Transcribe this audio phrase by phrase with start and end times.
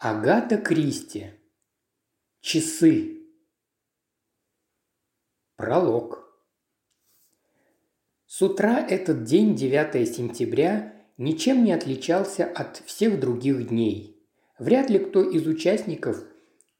[0.00, 1.26] Агата Кристи.
[2.40, 3.16] Часы.
[5.56, 6.24] Пролог.
[8.24, 14.24] С утра этот день, 9 сентября, ничем не отличался от всех других дней.
[14.60, 16.22] Вряд ли кто из участников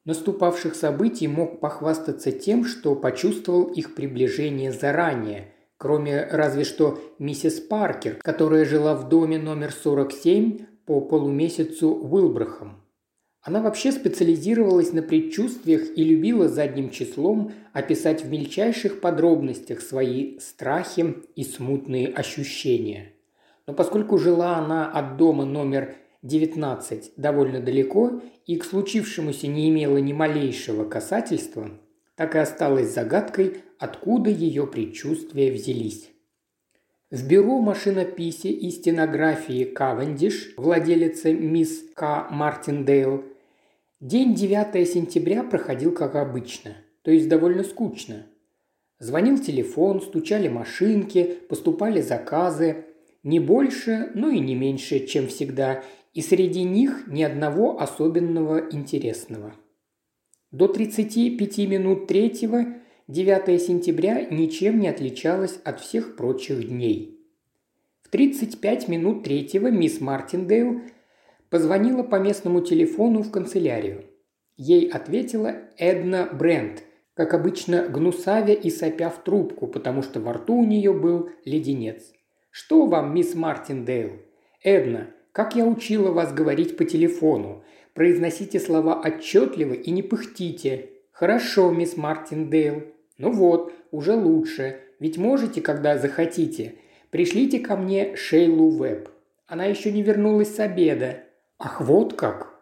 [0.04, 8.20] наступавших событий мог похвастаться тем, что почувствовал их приближение заранее, кроме разве что миссис Паркер,
[8.22, 12.84] которая жила в доме номер 47 по полумесяцу Уилбрахам.
[13.48, 21.14] Она вообще специализировалась на предчувствиях и любила задним числом описать в мельчайших подробностях свои страхи
[21.34, 23.14] и смутные ощущения.
[23.66, 29.96] Но поскольку жила она от дома номер 19 довольно далеко и к случившемуся не имела
[29.96, 31.70] ни малейшего касательства,
[32.16, 36.10] так и осталась загадкой, откуда ее предчувствия взялись.
[37.10, 42.28] В бюро машинописи и стенографии Кавендиш, владелица мисс К.
[42.30, 43.24] Мартиндейл,
[44.00, 48.26] день 9 сентября проходил как обычно, то есть довольно скучно.
[49.00, 52.84] Звонил телефон, стучали машинки, поступали заказы,
[53.22, 55.82] не больше, но и не меньше, чем всегда,
[56.14, 59.54] и среди них ни одного особенного интересного.
[60.50, 62.66] До 35 минут третьего
[63.08, 67.20] 9 сентября ничем не отличалось от всех прочих дней.
[68.02, 70.80] В 35 минут третьего мисс Мартиндейл
[71.50, 74.04] позвонила по местному телефону в канцелярию.
[74.56, 76.82] Ей ответила Эдна Брент,
[77.14, 82.12] как обычно гнусавя и сопя в трубку, потому что во рту у нее был леденец.
[82.50, 84.12] «Что вам, мисс Мартиндейл?»
[84.62, 87.62] «Эдна, как я учила вас говорить по телефону.
[87.94, 90.90] Произносите слова отчетливо и не пыхтите.
[91.12, 92.84] Хорошо, мисс Мартиндейл.
[93.18, 94.80] Ну вот, уже лучше.
[94.98, 96.74] Ведь можете, когда захотите.
[97.10, 99.08] Пришлите ко мне Шейлу Веб.
[99.46, 101.24] Она еще не вернулась с обеда.
[101.60, 102.54] Ах, вот как.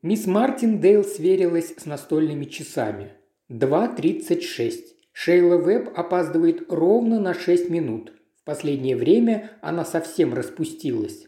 [0.00, 3.12] Мисс Мартиндейл сверилась с настольными часами.
[3.50, 4.72] 2.36.
[5.12, 8.14] Шейла Веб опаздывает ровно на 6 минут.
[8.40, 11.26] В последнее время она совсем распустилась.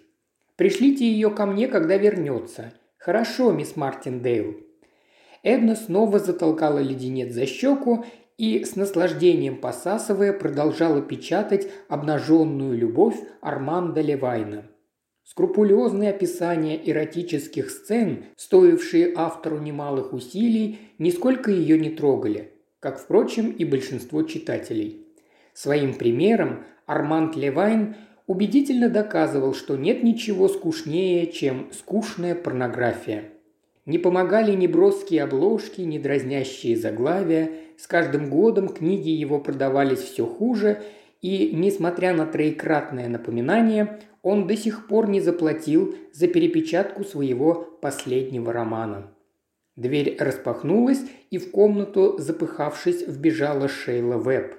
[0.56, 2.72] Пришлите ее ко мне, когда вернется.
[2.96, 4.56] Хорошо, мисс Мартиндейл.
[5.42, 8.06] Эдна снова затолкала леденец за щеку
[8.38, 14.69] и с наслаждением посасывая продолжала печатать обнаженную любовь Арманда Левайна.
[15.30, 23.64] Скрупулезные описания эротических сцен, стоившие автору немалых усилий, нисколько ее не трогали, как, впрочем, и
[23.64, 25.06] большинство читателей.
[25.52, 27.94] Своим примером Арманд Левайн
[28.26, 33.26] убедительно доказывал, что нет ничего скучнее, чем скучная порнография–
[33.86, 37.50] не помогали ни броские обложки, ни дразнящие заглавия.
[37.78, 40.82] С каждым годом книги его продавались все хуже,
[41.22, 48.52] и, несмотря на троекратное напоминание, он до сих пор не заплатил за перепечатку своего последнего
[48.52, 49.10] романа.
[49.76, 51.00] Дверь распахнулась,
[51.30, 54.56] и в комнату, запыхавшись, вбежала Шейла Веб.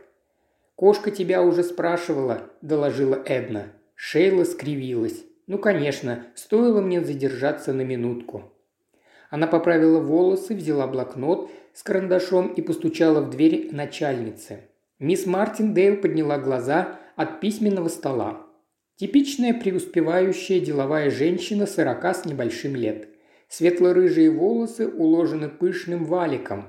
[0.75, 3.67] «Кошка тебя уже спрашивала»,– доложила Эдна.
[3.93, 5.23] Шейла скривилась.
[5.45, 8.51] «Ну, конечно, стоило мне задержаться на минутку».
[9.29, 14.61] Она поправила волосы, взяла блокнот с карандашом и постучала в дверь начальницы.
[14.99, 18.40] Мисс Мартин Дейл подняла глаза от письменного стола.
[19.01, 23.07] Типичная преуспевающая деловая женщина сорока с небольшим лет.
[23.47, 26.65] Светло-рыжие волосы уложены пышным валиком.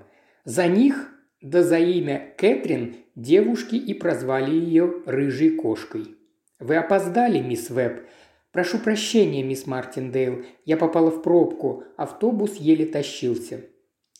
[0.47, 1.11] За них,
[1.43, 6.17] да за имя Кэтрин, девушки и прозвали ее «рыжей кошкой».
[6.59, 8.07] «Вы опоздали, мисс Веб»,
[8.51, 13.61] «Прошу прощения, мисс Мартиндейл, я попала в пробку, автобус еле тащился».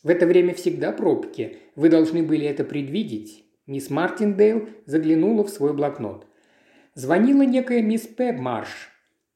[0.03, 1.61] «В это время всегда пробки.
[1.77, 3.47] Вы должны были это предвидеть».
[3.67, 6.27] Мисс Мартиндейл заглянула в свой блокнот.
[6.95, 8.91] Звонила некая мисс Пебмарш.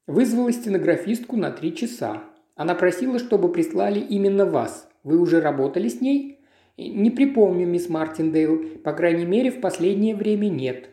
[0.06, 2.24] Вызвала стенографистку на три часа.
[2.54, 4.90] Она просила, чтобы прислали именно вас.
[5.04, 6.40] Вы уже работали с ней?
[6.76, 8.78] Не припомню, мисс Мартиндейл.
[8.84, 10.90] По крайней мере, в последнее время нет.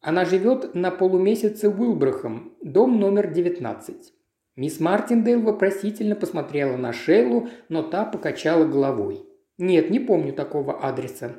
[0.00, 4.12] Она живет на полумесяце Уилбрахом, дом номер 19.
[4.56, 9.22] Мисс Мартиндейл вопросительно посмотрела на Шейлу, но та покачала головой.
[9.58, 11.36] «Нет, не помню такого адреса».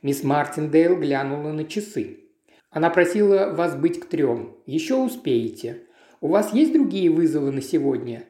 [0.00, 2.25] Мисс Мартиндейл глянула на часы.
[2.76, 4.54] «Она просила вас быть к трем.
[4.66, 5.84] Еще успеете.
[6.20, 8.24] У вас есть другие вызовы на сегодня?»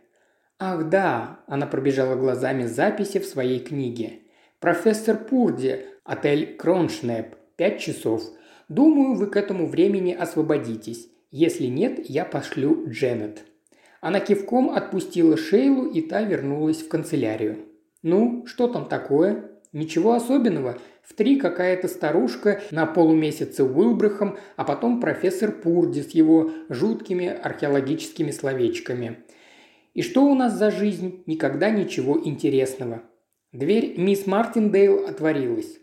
[0.60, 4.20] «Ах, да!»– она пробежала глазами записи в своей книге.
[4.60, 8.22] «Профессор Пурди, отель Кроншнеп, пять часов.
[8.68, 11.08] Думаю, вы к этому времени освободитесь.
[11.32, 13.42] Если нет, я пошлю Дженнет».
[14.00, 17.64] Она кивком отпустила Шейлу, и та вернулась в канцелярию.
[18.04, 20.78] «Ну, что там такое?» «Ничего особенного.
[21.08, 28.32] В три какая-то старушка на полумесяце Уилбрахом, а потом профессор Пурди с его жуткими археологическими
[28.32, 29.18] словечками.
[29.94, 31.22] И что у нас за жизнь?
[31.26, 33.02] Никогда ничего интересного.
[33.52, 35.78] Дверь мисс Мартиндейл отворилась.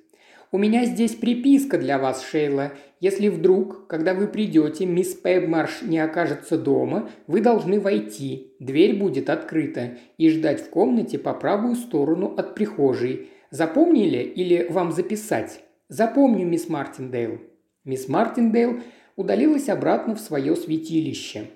[0.52, 2.74] «У меня здесь приписка для вас, Шейла.
[3.00, 8.54] Если вдруг, когда вы придете, мисс Пэбмарш не окажется дома, вы должны войти.
[8.60, 13.30] Дверь будет открыта и ждать в комнате по правую сторону от прихожей.
[13.54, 17.40] Запомнили или вам записать?» «Запомню, мисс Мартиндейл».
[17.86, 18.80] Мисс Мартиндейл
[19.16, 21.52] удалилась обратно в свое святилище.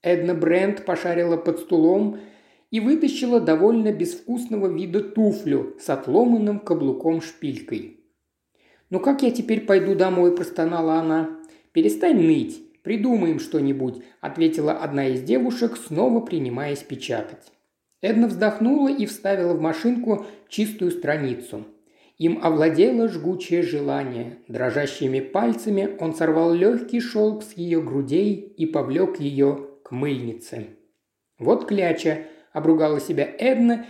[0.00, 2.20] Эдна Брент пошарила под стулом
[2.70, 7.96] и вытащила довольно безвкусного вида туфлю с отломанным каблуком-шпилькой.
[8.90, 11.36] «Ну как я теперь пойду домой?»– простонала она.
[11.72, 17.50] «Перестань ныть, придумаем что-нибудь»,– ответила одна из девушек, снова принимаясь печатать.
[18.02, 21.66] Эдна вздохнула и вставила в машинку чистую страницу.
[22.16, 24.38] Им овладело жгучее желание.
[24.48, 30.68] Дрожащими пальцами он сорвал легкий шелк с ее грудей и повлек ее к мыльнице.
[31.38, 33.86] «Вот кляча»,– обругала себя Эдна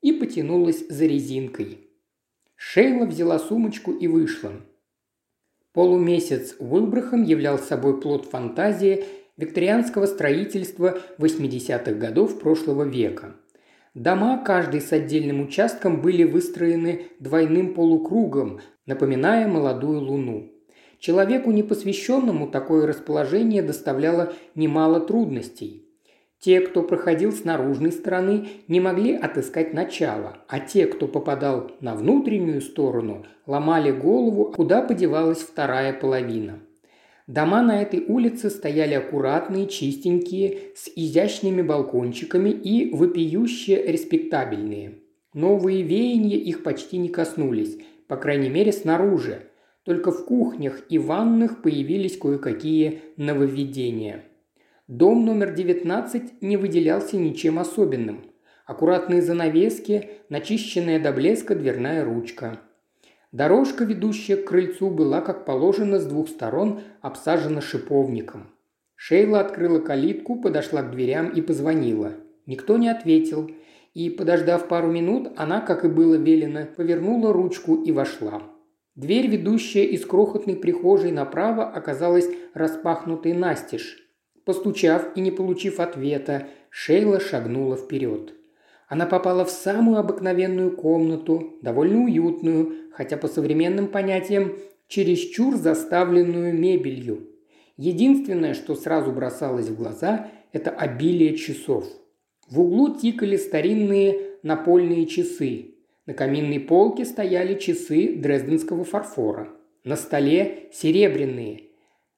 [0.00, 1.78] и потянулась за резинкой.
[2.56, 4.52] Шейла взяла сумочку и вышла.
[5.72, 9.04] Полумесяц Уилбрахам являл собой плод фантазии
[9.36, 13.34] викторианского строительства 80-х годов прошлого века.
[13.94, 20.50] Дома, каждый с отдельным участком, были выстроены двойным полукругом, напоминая молодую луну.
[20.98, 25.84] Человеку непосвященному такое расположение доставляло немало трудностей.
[26.40, 31.94] Те, кто проходил с наружной стороны, не могли отыскать начало, а те, кто попадал на
[31.94, 36.58] внутреннюю сторону, ломали голову, куда подевалась вторая половина.
[37.26, 44.98] Дома на этой улице стояли аккуратные, чистенькие, с изящными балкончиками и вопиюще респектабельные.
[45.32, 47.78] Новые веяния их почти не коснулись,
[48.08, 49.48] по крайней мере снаружи.
[49.84, 54.24] Только в кухнях и ваннах появились кое-какие нововведения–
[54.86, 58.26] Дом номер 19 не выделялся ничем особенным.
[58.66, 62.60] Аккуратные занавески, начищенная до блеска дверная ручка.
[63.34, 68.46] Дорожка, ведущая к крыльцу, была, как положено, с двух сторон обсажена шиповником.
[68.94, 72.12] Шейла открыла калитку, подошла к дверям и позвонила.
[72.46, 73.50] Никто не ответил,
[73.92, 78.40] и, подождав пару минут, она, как и было велено, повернула ручку и вошла.
[78.94, 83.98] Дверь, ведущая из крохотной прихожей направо, оказалась распахнутой настежь.
[84.44, 88.32] Постучав и не получив ответа, Шейла шагнула вперед.
[88.94, 94.54] Она попала в самую обыкновенную комнату, довольно уютную, хотя по современным понятиям
[94.86, 97.28] чересчур заставленную мебелью.
[97.76, 101.84] Единственное, что сразу бросалось в глаза, это обилие часов.
[102.48, 105.74] В углу тикали старинные напольные часы.
[106.06, 109.48] На каминной полке стояли часы дрезденского фарфора.
[109.82, 111.62] На столе серебряные,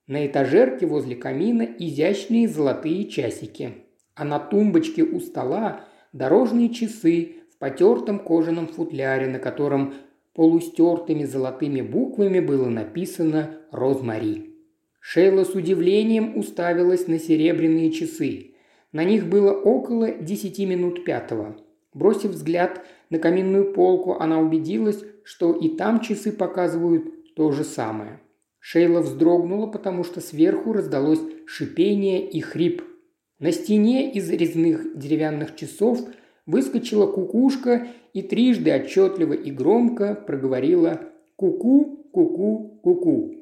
[0.07, 3.77] на этажерке возле камина изящные золотые часики.
[4.15, 9.95] А на тумбочке у стола дорожные часы в потертом кожаном футляре, на котором
[10.35, 14.55] полустертыми золотыми буквами было написано «Розмари».
[15.01, 18.55] Шейла с удивлением уставилась на серебряные часы.
[18.93, 21.57] На них было около десяти минут пятого.
[21.95, 28.21] Бросив взгляд на каминную полку, она убедилась, что и там часы показывают то же самое–
[28.69, 32.83] Шейла вздрогнула, потому что сверху раздалось шипение и хрип.
[33.39, 36.01] На стене из резных деревянных часов
[36.47, 41.01] выскочила кукушка и трижды отчетливо и громко проговорила
[41.37, 43.35] «ку-ку, ку-ку, ку-ку».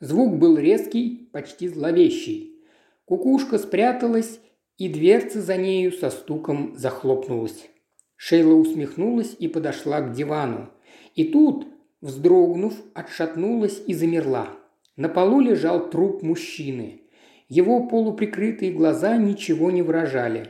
[0.00, 2.62] Звук был резкий, почти зловещий.
[3.04, 4.40] Кукушка спряталась,
[4.78, 7.70] и дверца за нею со стуком захлопнулась.
[8.16, 10.68] Шейла усмехнулась и подошла к дивану.
[11.14, 11.66] И тут
[12.02, 14.50] Вздрогнув, отшатнулась и замерла.
[14.96, 17.02] На полу лежал труп мужчины.
[17.48, 20.48] Его полуприкрытые глаза ничего не выражали.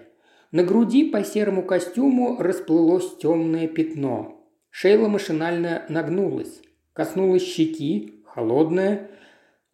[0.51, 4.49] На груди по серому костюму расплылось темное пятно.
[4.71, 6.63] Шейла машинально нагнулась.
[6.95, 9.11] Коснулась щеки, холодная.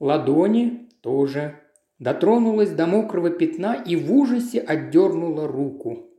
[0.00, 1.60] Ладони тоже.
[2.00, 6.10] Дотронулась до мокрого пятна и в ужасе отдернула руку.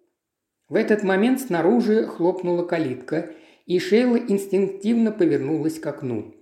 [0.70, 3.32] В этот момент снаружи хлопнула калитка,
[3.66, 6.34] и Шейла инстинктивно повернулась к окну.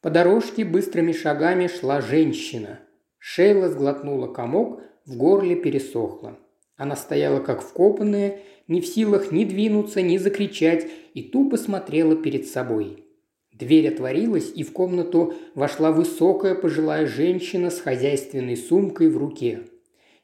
[0.00, 2.78] По дорожке быстрыми шагами шла женщина.
[3.20, 6.36] Шейла сглотнула комок, в горле пересохло.
[6.76, 12.48] Она стояла как вкопанная, не в силах ни двинуться, ни закричать, и тупо смотрела перед
[12.48, 13.04] собой.
[13.52, 19.60] Дверь отворилась, и в комнату вошла высокая пожилая женщина с хозяйственной сумкой в руке.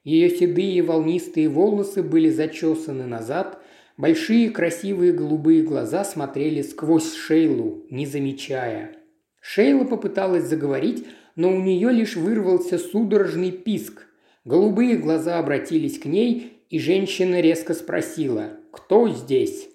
[0.03, 3.63] Ее седые волнистые волосы были зачесаны назад,
[3.97, 8.93] Большие красивые голубые глаза смотрели сквозь Шейлу, не замечая.
[9.41, 11.07] Шейла попыталась заговорить,
[11.37, 14.07] но у нее лишь вырвался судорожный писк.
[14.45, 19.69] Голубые глаза обратились к ней, и женщина резко спросила «Кто здесь?»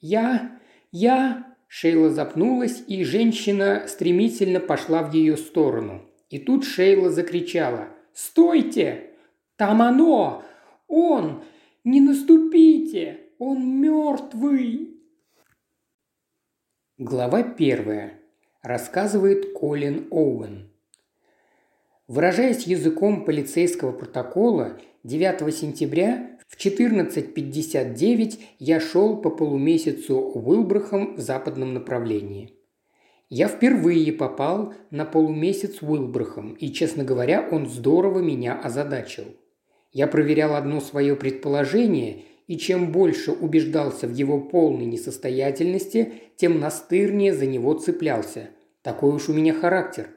[0.00, 0.58] «Я...
[0.90, 6.02] я...» Шейла запнулась, и женщина стремительно пошла в ее сторону.
[6.28, 9.10] И тут Шейла закричала «Стойте!
[9.56, 10.42] Там оно!
[10.86, 11.42] Он!
[11.84, 13.20] Не наступите!
[13.38, 15.00] Он мертвый!»
[16.98, 18.20] Глава первая.
[18.62, 20.71] Рассказывает Колин Оуэн.
[22.08, 31.74] Выражаясь языком полицейского протокола, 9 сентября в 14.59 я шел по полумесяцу Уилбрахом в западном
[31.74, 32.50] направлении.
[33.30, 39.24] Я впервые попал на полумесяц Уилбрахом, и, честно говоря, он здорово меня озадачил.
[39.92, 47.32] Я проверял одно свое предположение, и чем больше убеждался в его полной несостоятельности, тем настырнее
[47.32, 48.50] за него цеплялся.
[48.82, 50.08] Такой уж у меня характер.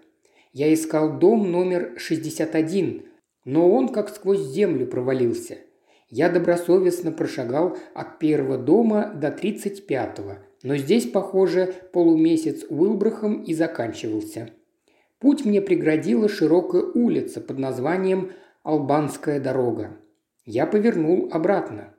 [0.56, 3.04] Я искал дом номер 61,
[3.44, 5.58] но он как сквозь землю провалился.
[6.08, 13.54] Я добросовестно прошагал от первого дома до тридцать пятого, но здесь, похоже, полумесяц Уилбрахом и
[13.54, 14.52] заканчивался.
[15.20, 18.32] Путь мне преградила широкая улица под названием
[18.64, 19.98] Албанская дорога.
[20.46, 21.94] Я повернул обратно.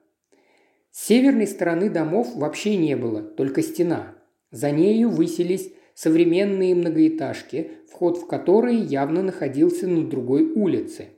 [0.92, 4.14] С северной стороны домов вообще не было, только стена.
[4.50, 11.08] За нею высились современные многоэтажки, вход в которые явно находился на другой улице.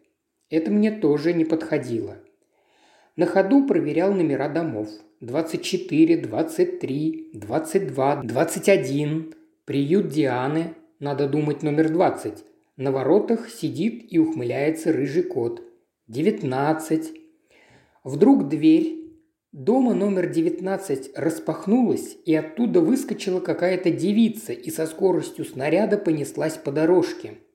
[0.51, 2.19] Это мне тоже не подходило.
[3.17, 4.89] На ходу проверял номера домов.
[5.21, 9.35] 24, 23, 22, 21.
[9.65, 12.45] Приют Дианы, надо думать, номер 20.
[12.77, 15.61] На воротах сидит и ухмыляется рыжий кот.
[16.07, 17.13] 19.
[18.05, 19.08] Вдруг дверь
[19.53, 26.73] дома номер 19 распахнулась, и оттуда выскочила какая-то девица и со скоростью снаряда понеслась по
[26.73, 27.35] дорожке–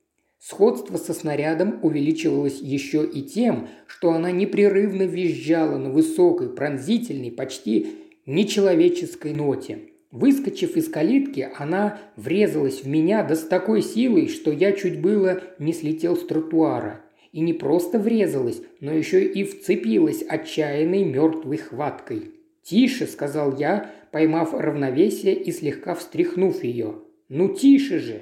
[0.45, 7.95] Сходство со снарядом увеличивалось еще и тем, что она непрерывно визжала на высокой, пронзительной, почти
[8.25, 9.79] нечеловеческой ноте.
[10.11, 15.41] Выскочив из калитки, она врезалась в меня да с такой силой, что я чуть было
[15.59, 16.99] не слетел с тротуара.
[17.33, 22.31] И не просто врезалась, но еще и вцепилась отчаянной мертвой хваткой.
[22.61, 26.99] «Тише»,— сказал я, поймав равновесие и слегка встряхнув ее.
[27.29, 28.21] «Ну тише же!»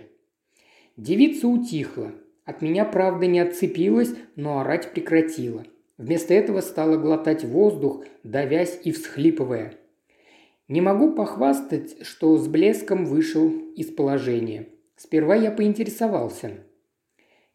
[0.96, 2.14] Девица утихла.
[2.46, 5.66] От меня, правда, не отцепилась, но орать прекратила.
[5.98, 9.76] Вместо этого стала глотать воздух, давясь и всхлипывая.
[10.70, 14.70] Не могу похвастать, что с блеском вышел из положения.
[14.96, 16.52] Сперва я поинтересовался.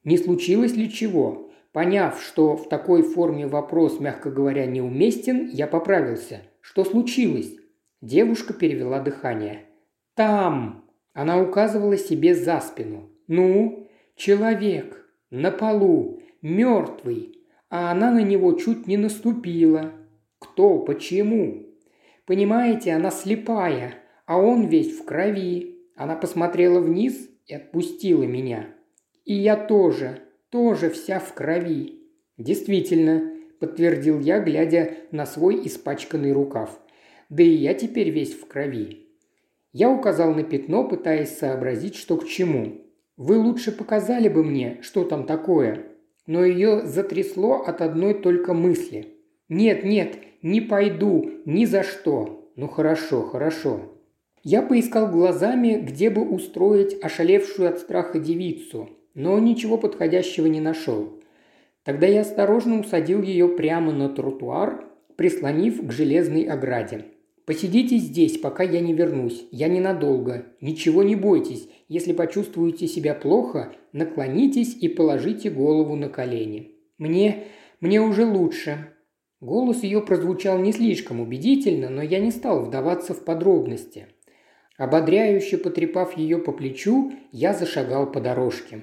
[0.04, 1.45] Не случилось ли чего?
[1.76, 6.40] Поняв, что в такой форме вопрос, мягко говоря, неуместен, я поправился.
[6.62, 7.54] Что случилось?
[8.00, 9.66] Девушка перевела дыхание.
[10.14, 13.10] «Там!» Она указывала себе за спину.
[13.28, 19.92] Ну, человек на полу, мертвый, а она на него чуть не наступила.
[20.38, 21.66] Кто, почему?
[22.24, 25.76] Понимаете, она слепая, а он весь в крови.
[25.94, 28.64] Она посмотрела вниз и отпустила меня.
[29.26, 30.22] И я тоже,
[30.56, 32.00] тоже вся в крови.
[32.38, 36.80] Действительно, подтвердил я, глядя на свой испачканный рукав.
[37.28, 39.06] Да и я теперь весь в крови.
[39.74, 42.86] Я указал на пятно, пытаясь сообразить, что к чему.
[43.18, 45.88] Вы лучше показали бы мне, что там такое».
[46.26, 49.18] Но ее затрясло от одной только мысли.
[49.50, 52.50] «Нет, нет, не пойду, ни за что».
[52.56, 53.92] «Ну хорошо, хорошо».
[54.42, 61.20] Я поискал глазами, где бы устроить ошалевшую от страха девицу, но ничего подходящего не нашел.
[61.82, 64.84] Тогда я осторожно усадил ее прямо на тротуар,
[65.16, 67.06] прислонив к железной ограде.
[67.46, 69.46] Посидите здесь, пока я не вернусь.
[69.52, 70.46] Я ненадолго.
[70.60, 71.68] Ничего не бойтесь.
[71.88, 76.72] Если почувствуете себя плохо, наклонитесь и положите голову на колени.
[76.98, 77.44] Мне...
[77.80, 78.92] мне уже лучше».
[79.40, 84.06] Голос ее прозвучал не слишком убедительно, но я не стал вдаваться в подробности.
[84.78, 88.82] Ободряюще потрепав ее по плечу, я зашагал по дорожке.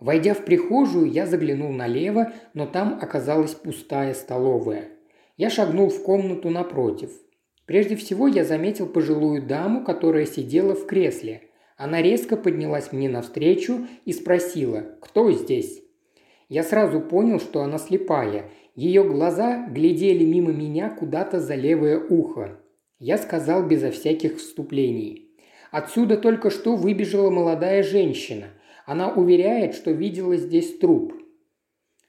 [0.00, 4.88] Войдя в прихожую, я заглянул налево, но там оказалась пустая столовая.
[5.36, 7.10] Я шагнул в комнату напротив–
[7.70, 11.42] Прежде всего я заметил пожилую даму, которая сидела в кресле.
[11.76, 15.80] Она резко поднялась мне навстречу и спросила «Кто здесь?».
[16.48, 18.50] Я сразу понял, что она слепая.
[18.74, 22.58] Ее глаза глядели мимо меня куда-то за левое ухо.
[22.98, 25.30] Я сказал безо всяких вступлений.
[25.70, 28.46] Отсюда только что выбежала молодая женщина.
[28.90, 31.14] Она уверяет, что видела здесь труп.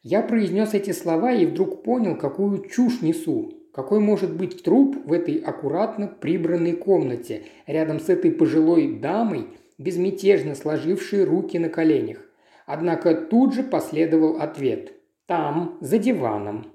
[0.02, 3.54] Я произнес эти слова и вдруг понял, какую чушь несу.
[3.72, 10.56] Какой может быть труп в этой аккуратно прибранной комнате, рядом с этой пожилой дамой, безмятежно
[10.56, 12.18] сложившей руки на коленях?
[12.66, 14.94] Однако тут же последовал ответ.
[15.28, 16.66] Там, за диваном.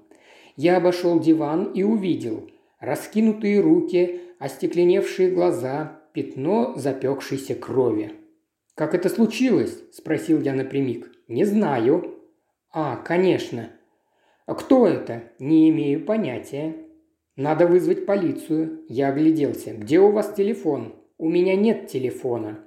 [0.55, 2.49] Я обошел диван и увидел.
[2.79, 8.13] Раскинутые руки, остекленевшие глаза, пятно запекшейся крови.
[8.77, 11.11] «Как это случилось?»– спросил я напрямик.
[11.27, 12.13] «Не знаю».
[12.71, 13.71] «А, конечно».
[14.45, 16.75] «А кто это?» «Не имею понятия».
[17.35, 18.83] «Надо вызвать полицию».
[18.87, 19.73] Я огляделся.
[19.73, 22.59] «Где у вас телефон?» «У меня нет телефона».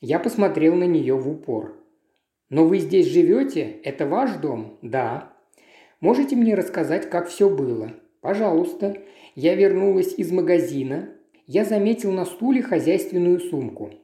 [0.00, 1.76] Я посмотрел на нее в упор.
[2.48, 3.80] «Но вы здесь живете?
[3.84, 5.30] Это ваш дом?» «Да».
[6.00, 8.96] «Можете мне рассказать, как все было?» «Пожалуйста».
[9.34, 11.10] Я вернулась из магазина.
[11.46, 13.99] Я заметил на стуле хозяйственную сумку.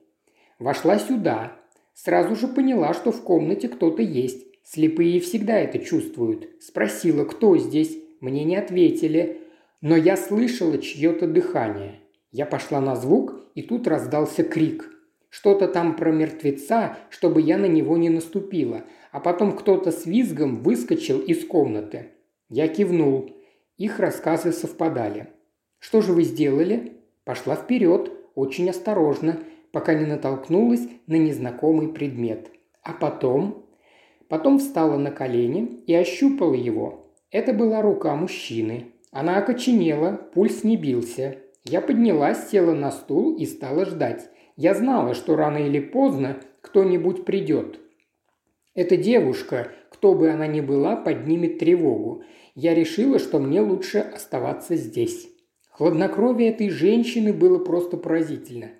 [0.58, 1.52] Вошла сюда.
[1.92, 4.46] Сразу же поняла, что в комнате кто-то есть.
[4.64, 6.48] Слепые всегда это чувствуют.
[6.60, 7.96] Спросила, кто здесь.
[8.20, 9.42] Мне не ответили.
[9.80, 12.00] Но я слышала чье-то дыхание.
[12.32, 14.90] Я пошла на звук, и тут раздался крик.
[15.28, 18.84] Что-то там про мертвеца, чтобы я на него не наступила.
[19.12, 22.12] А потом кто-то с визгом выскочил из комнаты.
[22.48, 23.36] Я кивнул.
[23.76, 25.28] Их рассказы совпадали.
[25.78, 26.94] «Что же вы сделали?»
[27.24, 29.40] Пошла вперед, очень осторожно,
[29.72, 32.50] пока не натолкнулась на незнакомый предмет.
[32.82, 33.64] А потом...
[34.28, 37.12] Потом встала на колени и ощупала его.
[37.30, 38.86] Это была рука мужчины.
[39.12, 41.36] Она окоченела, пульс не бился.
[41.64, 44.28] Я поднялась, села на стул и стала ждать.
[44.56, 47.78] Я знала, что рано или поздно кто-нибудь придет.
[48.74, 52.24] Эта девушка, кто бы она ни была, поднимет тревогу.
[52.54, 55.28] Я решила, что мне лучше оставаться здесь.
[55.70, 58.70] Хладнокровие этой женщины было просто поразительно.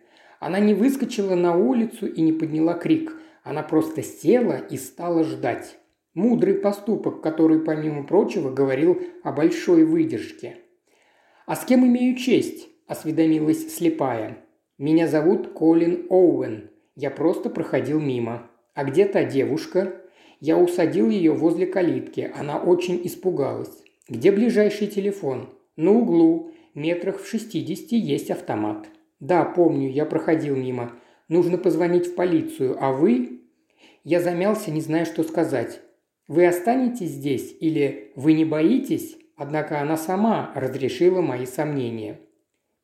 [0.40, 3.16] Она не выскочила на улицу и не подняла крик.
[3.42, 5.78] Она просто села и стала ждать.
[6.14, 10.56] Мудрый поступок, который, помимо прочего, говорил о большой выдержке.
[11.46, 14.38] «А с кем имею честь?»– осведомилась слепая.
[14.78, 16.70] «Меня зовут Колин Оуэн.
[16.96, 18.50] Я просто проходил мимо.
[18.74, 20.00] А где та девушка?»
[20.40, 22.30] Я усадил ее возле калитки.
[22.36, 23.82] Она очень испугалась.
[24.08, 26.50] «Где ближайший телефон?» «На углу.
[26.74, 28.86] Метрах в шестидесяти есть автомат».
[29.26, 30.92] «Да, помню, я проходил мимо.
[31.26, 32.76] Нужно позвонить в полицию.
[32.80, 33.40] А вы?»
[34.04, 35.80] Я замялся, не зная, что сказать.
[36.28, 42.20] Вы останетесь здесь или вы не боитесь?» Однако она сама разрешила мои сомнения.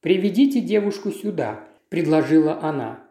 [0.01, 3.05] «Приведите девушку сюда»,– предложила она.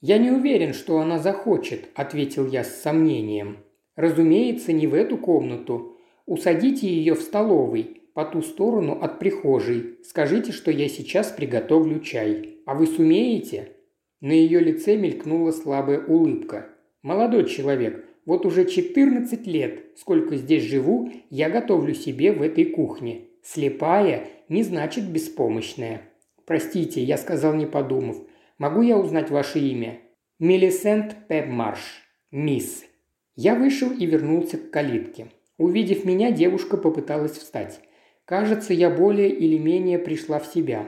[0.00, 3.58] «Я не уверен, что она захочет»,– ответил я с сомнением.
[3.96, 5.98] «Разумеется, не в эту комнату.
[6.26, 9.98] Усадите ее в столовой, по ту сторону от прихожей.
[10.04, 12.57] Скажите, что я сейчас приготовлю чай.
[12.68, 13.72] А вы сумеете?»
[14.20, 16.68] На ее лице мелькнула слабая улыбка.
[17.00, 23.22] «Молодой человек, вот уже 14 лет, сколько здесь живу, я готовлю себе в этой кухне.
[23.42, 26.02] Слепая не значит беспомощная.
[26.44, 28.18] Простите, я сказал не подумав.
[28.58, 30.00] Могу я узнать ваше имя?
[30.38, 32.02] Мелисент Пепмарш.
[32.30, 32.84] Мисс.
[33.34, 35.28] Я вышел и вернулся к калитке.
[35.56, 37.80] Увидев меня, девушка попыталась встать.
[38.26, 40.86] Кажется, я более или менее пришла в себя.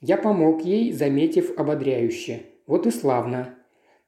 [0.00, 2.42] Я помог ей, заметив ободряюще.
[2.66, 3.54] Вот и славно.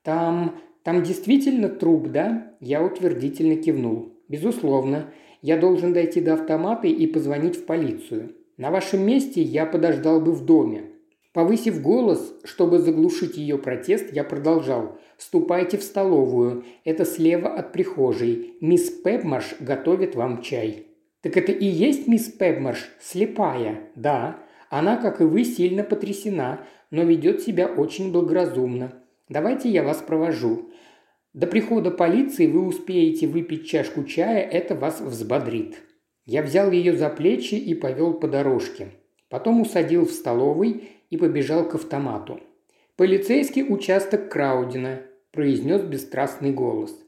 [0.03, 4.13] Там там действительно труп, да?» Я утвердительно кивнул.
[4.29, 5.13] «Безусловно.
[5.41, 8.35] Я должен дойти до автомата и позвонить в полицию.
[8.57, 10.85] На вашем месте я подождал бы в доме».
[11.33, 14.99] Повысив голос, чтобы заглушить ее протест, я продолжал.
[15.17, 16.65] «Ступайте в столовую.
[16.85, 18.57] Это слева от прихожей.
[18.61, 20.87] Мисс Пепмарш готовит вам чай».
[21.23, 22.91] «Так это и есть мисс Пепмарш?
[23.01, 24.41] Слепая?» «Да.
[24.73, 28.95] Она, как и вы, сильно потрясена, но ведет себя очень благоразумно.
[29.29, 30.71] Давайте я вас провожу.
[31.35, 35.83] До прихода полиции вы успеете выпить чашку чая, это вас взбодрит».
[36.25, 38.93] Я взял ее за плечи и повел по дорожке.
[39.29, 42.41] Потом усадил в столовой и побежал к автомату.
[42.97, 46.99] «Полицейский участок Краудина»,– произнес бесстрастный голос.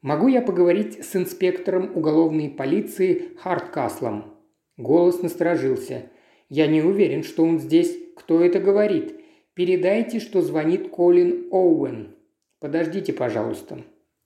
[0.00, 4.36] «Могу я поговорить с инспектором уголовной полиции Харткаслом?»
[4.76, 6.04] Голос насторожился.
[6.50, 7.96] «Я не уверен, что он здесь.
[8.16, 9.14] Кто это говорит?
[9.54, 12.14] Передайте, что звонит Колин Оуэн.
[12.58, 13.82] Подождите, пожалуйста».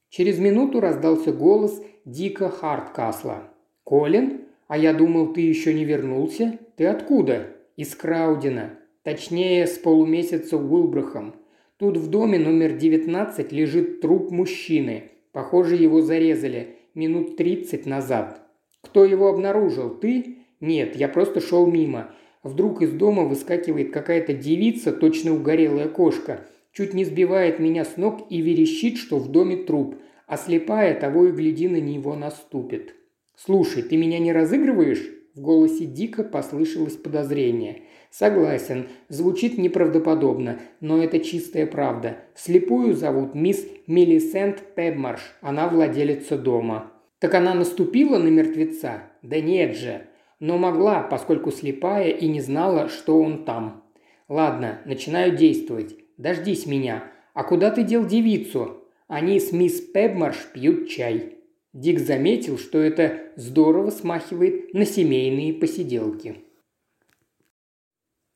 [0.09, 3.45] Через минуту раздался голос Дика Харткасла.
[3.85, 4.41] «Колин?
[4.67, 6.59] А я думал, ты еще не вернулся.
[6.77, 8.79] Ты откуда?» «Из Краудина.
[9.03, 11.35] Точнее, с полумесяца Уилбрахом.
[11.77, 15.11] Тут в доме номер 19 лежит труп мужчины.
[15.33, 18.41] Похоже, его зарезали минут 30 назад.
[18.81, 19.91] Кто его обнаружил?
[19.91, 20.39] Ты?
[20.65, 22.11] Нет, я просто шел мимо.
[22.43, 26.41] Вдруг из дома выскакивает какая-то девица, точно угорелая кошка,
[26.73, 29.97] чуть не сбивает меня с ног и верещит, что в доме труп,
[30.27, 32.95] а слепая того и гляди на него наступит.
[33.37, 37.83] «Слушай, ты меня не разыгрываешь?» В голосе Дика послышалось подозрение.
[38.11, 42.17] «Согласен, звучит неправдоподобно, но это чистая правда.
[42.35, 46.91] Слепую зовут мисс Мелисент Пебмарш, она владелица дома».
[47.25, 49.05] Так она наступила на мертвеца?
[49.23, 50.03] Да нет же.
[50.45, 53.83] Но могла, поскольку слепая и не знала, что он там.
[54.29, 55.97] Ладно, начинаю действовать.
[56.19, 57.11] Дождись меня.
[57.33, 58.85] А куда ты дел девицу?
[59.09, 61.39] Они с мисс Пебмарш пьют чай.
[61.73, 66.45] Дик заметил, что это здорово смахивает на семейные посиделки.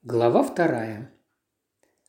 [0.00, 1.12] Глава вторая.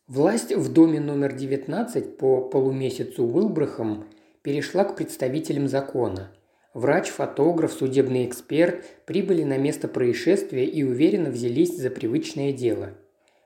[0.07, 4.07] Власть в доме номер 19 по полумесяцу Уилбрахам
[4.43, 6.31] перешла к представителям закона.
[6.73, 12.91] Врач, фотограф, судебный эксперт прибыли на место происшествия и уверенно взялись за привычное дело.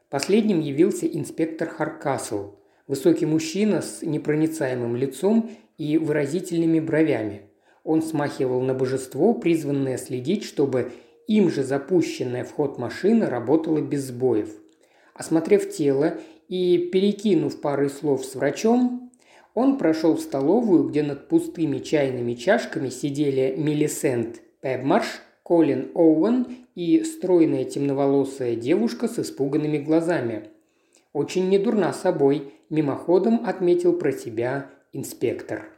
[0.10, 2.56] Последним явился инспектор Харкасл,
[2.86, 7.50] высокий мужчина с непроницаемым лицом и выразительными бровями.
[7.84, 10.92] Он смахивал на божество, призванное следить, чтобы
[11.28, 14.50] им же запущенная в ход машина работала без сбоев.
[15.14, 16.18] Осмотрев тело
[16.50, 19.03] и, перекинув пары слов с врачом,
[19.54, 27.04] он прошел в столовую, где над пустыми чайными чашками сидели Мелисент Пебмарш, Колин Оуэн и
[27.04, 30.50] стройная темноволосая девушка с испуганными глазами.
[31.12, 35.70] Очень недурна собой, мимоходом отметил про себя инспектор.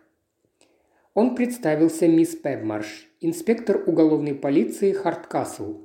[1.14, 5.85] Он представился мисс Пебмарш, инспектор уголовной полиции Харткасл.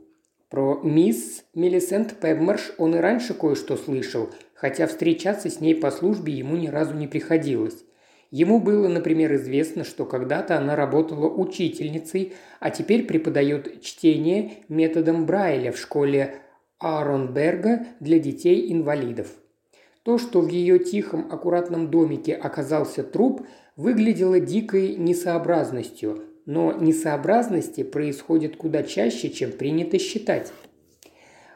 [0.51, 6.33] Про мисс Мелисент Пебмарш он и раньше кое-что слышал, хотя встречаться с ней по службе
[6.33, 7.85] ему ни разу не приходилось.
[8.33, 15.71] Ему было, например, известно, что когда-то она работала учительницей, а теперь преподает чтение методом Брайля
[15.71, 16.41] в школе
[16.81, 19.29] Аронберга для детей-инвалидов.
[20.03, 28.57] То, что в ее тихом, аккуратном домике оказался труп, выглядело дикой несообразностью, но несообразности происходят
[28.57, 30.53] куда чаще, чем принято считать.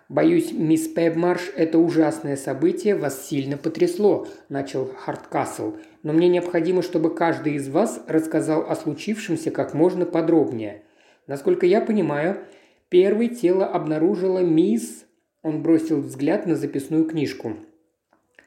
[0.09, 5.73] «Боюсь, мисс Пебмарш, это ужасное событие вас сильно потрясло»,– начал Харткасл.
[6.05, 10.85] «Но мне необходимо, чтобы каждый из вас рассказал о случившемся как можно подробнее.
[11.27, 12.37] Насколько я понимаю,
[12.89, 15.07] первое тело обнаружила мисс...»
[15.43, 17.57] Он бросил взгляд на записную книжку.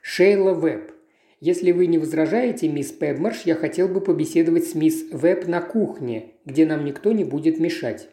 [0.01, 0.93] «Шейла Веб.
[1.39, 6.33] Если вы не возражаете, мисс Пебмарш, я хотел бы побеседовать с мисс Веб на кухне,
[6.45, 8.09] где нам никто не будет мешать».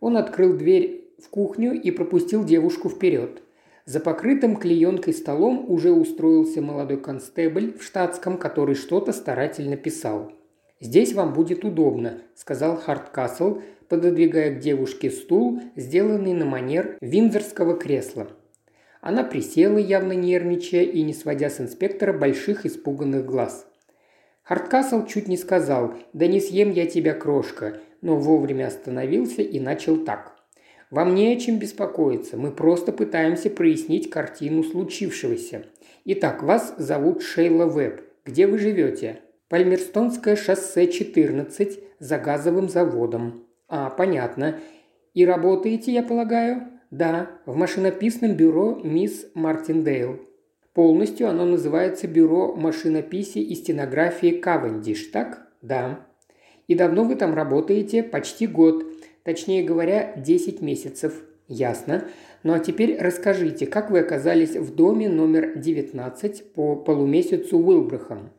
[0.00, 3.42] Он открыл дверь в кухню и пропустил девушку вперед.
[3.86, 10.32] За покрытым клеенкой столом уже устроился молодой констебль в штатском, который что-то старательно писал.
[10.80, 18.28] «Здесь вам будет удобно»,– сказал Харткасл, пододвигая к девушке стул, сделанный на манер виндзорского кресла.
[19.06, 23.64] Она присела, явно нервничая и не сводя с инспектора больших испуганных глаз.
[24.42, 29.98] Харткасл чуть не сказал «Да не съем я тебя, крошка», но вовремя остановился и начал
[29.98, 30.34] так.
[30.90, 35.66] «Вам не о чем беспокоиться, мы просто пытаемся прояснить картину случившегося.
[36.04, 38.00] Итак, вас зовут Шейла Веб.
[38.24, 43.46] Где вы живете?» «Пальмерстонское шоссе 14 за газовым заводом».
[43.68, 44.58] «А, понятно.
[45.14, 50.20] И работаете, я полагаю?» Да, в машинописном бюро мисс Мартиндейл.
[50.72, 55.48] Полностью оно называется Бюро машинописи и стенографии Кавендиш, так?
[55.62, 56.06] Да.
[56.68, 58.02] И давно вы там работаете?
[58.02, 58.84] Почти год.
[59.24, 61.24] Точнее говоря, 10 месяцев.
[61.48, 62.04] Ясно.
[62.42, 68.30] Ну а теперь расскажите, как вы оказались в доме номер 19 по полумесяцу Уилбрахам?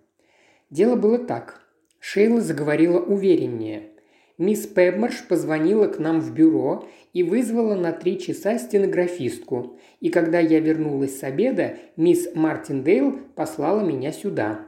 [0.70, 1.62] Дело было так.
[2.00, 3.90] Шейла заговорила увереннее–
[4.38, 9.80] Мисс Пебмарш позвонила к нам в бюро и вызвала на три часа стенографистку.
[10.00, 14.60] И когда я вернулась с обеда, мисс Мартиндейл послала меня сюда.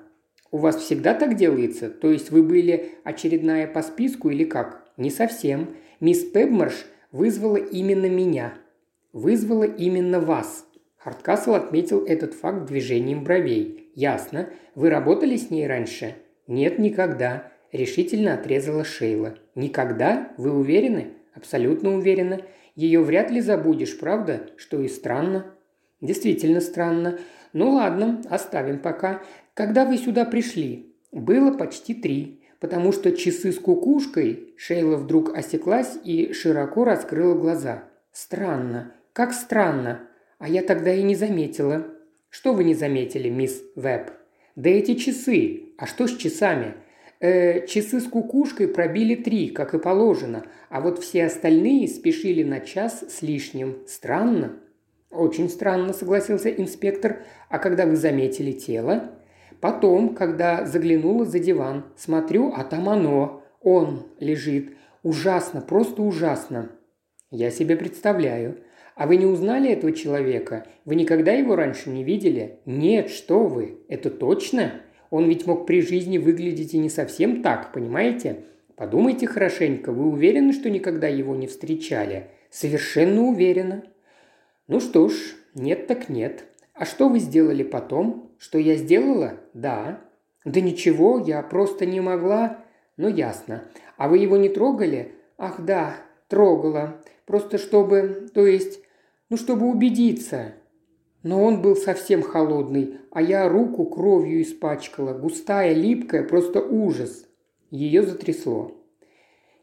[0.51, 1.89] У вас всегда так делается?
[1.89, 4.87] То есть вы были очередная по списку или как?
[4.97, 5.75] Не совсем.
[5.99, 8.55] Мисс Пебмарш вызвала именно меня.
[9.13, 10.65] Вызвала именно вас.
[10.97, 13.91] Харткасл отметил этот факт движением бровей.
[13.95, 14.49] «Ясно.
[14.75, 16.15] Вы работали с ней раньше?»
[16.47, 19.35] «Нет, никогда.– решительно отрезала Шейла.
[19.55, 20.31] «Никогда?
[20.37, 22.41] Вы уверены?» «Абсолютно уверена.
[22.75, 24.49] Ее вряд ли забудешь, правда?
[24.57, 25.45] Что и странно».
[26.01, 27.19] «Действительно странно.
[27.53, 29.21] Ну ладно, оставим пока.
[29.53, 35.97] Когда вы сюда пришли?» «Было почти три, потому что часы с кукушкой...» Шейла вдруг осеклась
[36.03, 37.83] и широко раскрыла глаза.
[38.11, 38.93] «Странно.
[39.13, 40.01] Как странно.
[40.37, 41.85] А я тогда и не заметила».
[42.29, 44.11] «Что вы не заметили, мисс Веб?»
[44.55, 45.73] «Да эти часы.
[45.77, 46.75] А что с часами?»
[47.21, 52.61] Э, часы с кукушкой пробили три, как и положено, а вот все остальные спешили на
[52.61, 53.79] час с лишним.
[53.87, 54.59] Странно?»
[55.11, 57.23] «Очень странно»,– согласился инспектор.
[57.49, 59.11] «А когда вы заметили тело?»
[59.59, 61.83] «Потом, когда заглянула за диван.
[61.97, 63.43] Смотрю, а там оно.
[63.61, 64.77] Он лежит.
[65.03, 66.71] Ужасно, просто ужасно».
[67.31, 68.59] «Я себе представляю.
[68.95, 70.65] А вы не узнали этого человека?
[70.85, 73.79] Вы никогда его раньше не видели?» «Нет, что вы.
[73.89, 78.45] Это точно?» Он ведь мог при жизни выглядеть и не совсем так, понимаете?
[78.75, 82.27] Подумайте хорошенько, вы уверены, что никогда его не встречали?
[82.49, 83.83] Совершенно уверена.
[84.67, 85.15] Ну что ж,
[85.55, 86.45] нет так нет.
[86.73, 88.31] А что вы сделали потом?
[88.37, 89.33] Что я сделала?
[89.53, 90.01] Да.
[90.45, 92.63] Да ничего, я просто не могла.
[92.95, 93.65] Ну ясно.
[93.97, 95.13] А вы его не трогали?
[95.37, 97.01] Ах да, трогала.
[97.25, 98.79] Просто чтобы, то есть,
[99.29, 100.53] ну чтобы убедиться.
[101.23, 107.27] Но он был совсем холодный, а я руку кровью испачкала, густая, липкая, просто ужас.
[107.71, 108.71] Ее затрясло.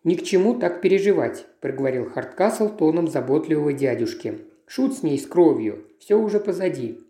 [0.04, 4.38] «Ни к чему так переживать»,– проговорил Харткасл тоном заботливого дядюшки.
[4.66, 5.84] «Шут с ней с кровью.
[5.98, 7.00] Все уже позади.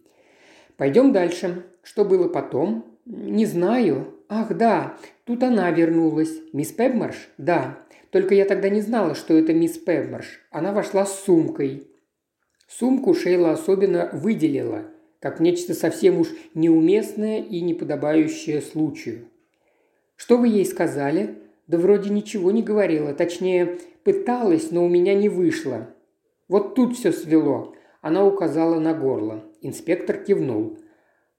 [0.76, 1.64] Пойдем дальше.
[1.82, 4.14] Что было потом?» «Не знаю.
[4.28, 6.32] Ах, да, тут она вернулась.
[6.52, 7.78] Мисс Пебмарш?» «Да.
[8.10, 10.40] Только я тогда не знала, что это мисс Пебмарш.
[10.50, 11.88] Она вошла с сумкой».
[12.66, 14.84] Сумку Шейла особенно выделила,
[15.20, 19.28] как нечто совсем уж неуместное и неподобающее случаю.
[20.16, 25.28] «Что вы ей сказали?» «Да вроде ничего не говорила, точнее, пыталась, но у меня не
[25.28, 25.88] вышло.
[26.48, 27.74] Вот тут все свело».
[28.06, 29.42] Она указала на горло.
[29.62, 30.78] Инспектор кивнул.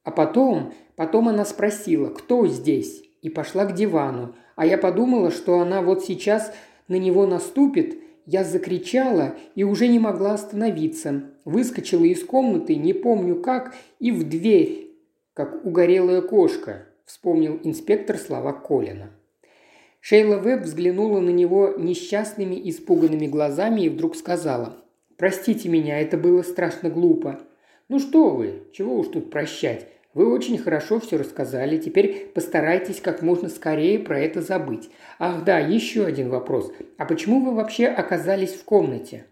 [0.03, 4.35] А потом, потом она спросила, кто здесь, и пошла к дивану.
[4.57, 6.53] А я подумала, что она вот сейчас
[6.89, 7.97] на него наступит.
[8.27, 11.23] Я закричала и уже не могла остановиться.
[11.45, 14.91] Выскочила из комнаты, не помню как, и в дверь,
[15.33, 19.11] как угорелая кошка вспомнил инспектор слова Колина.
[20.01, 24.75] Шейла Веб взглянула на него несчастными, испуганными глазами и вдруг сказала
[25.15, 27.39] «Простите меня, это было страшно глупо».
[27.87, 29.87] «Ну что вы, чего уж тут прощать.
[30.17, 31.77] Вы очень хорошо все рассказали.
[31.77, 34.89] Теперь постарайтесь как можно скорее про это забыть.
[35.19, 36.73] Ах да, еще один вопрос.
[36.97, 39.27] А почему вы вообще оказались в комнате?»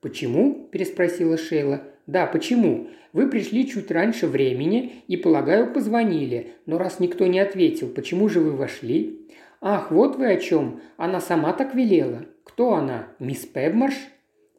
[0.00, 1.82] «Почему?»– переспросила Шейла.
[2.06, 2.88] «Да, почему?
[3.12, 6.54] Вы пришли чуть раньше времени и, полагаю, позвонили.
[6.64, 9.28] Но раз никто не ответил, почему же вы вошли?»
[9.60, 10.80] «Ах, вот вы о чем.
[10.96, 12.24] Она сама так велела.
[12.44, 13.08] Кто она?
[13.18, 13.92] Мисс Пебмарш?»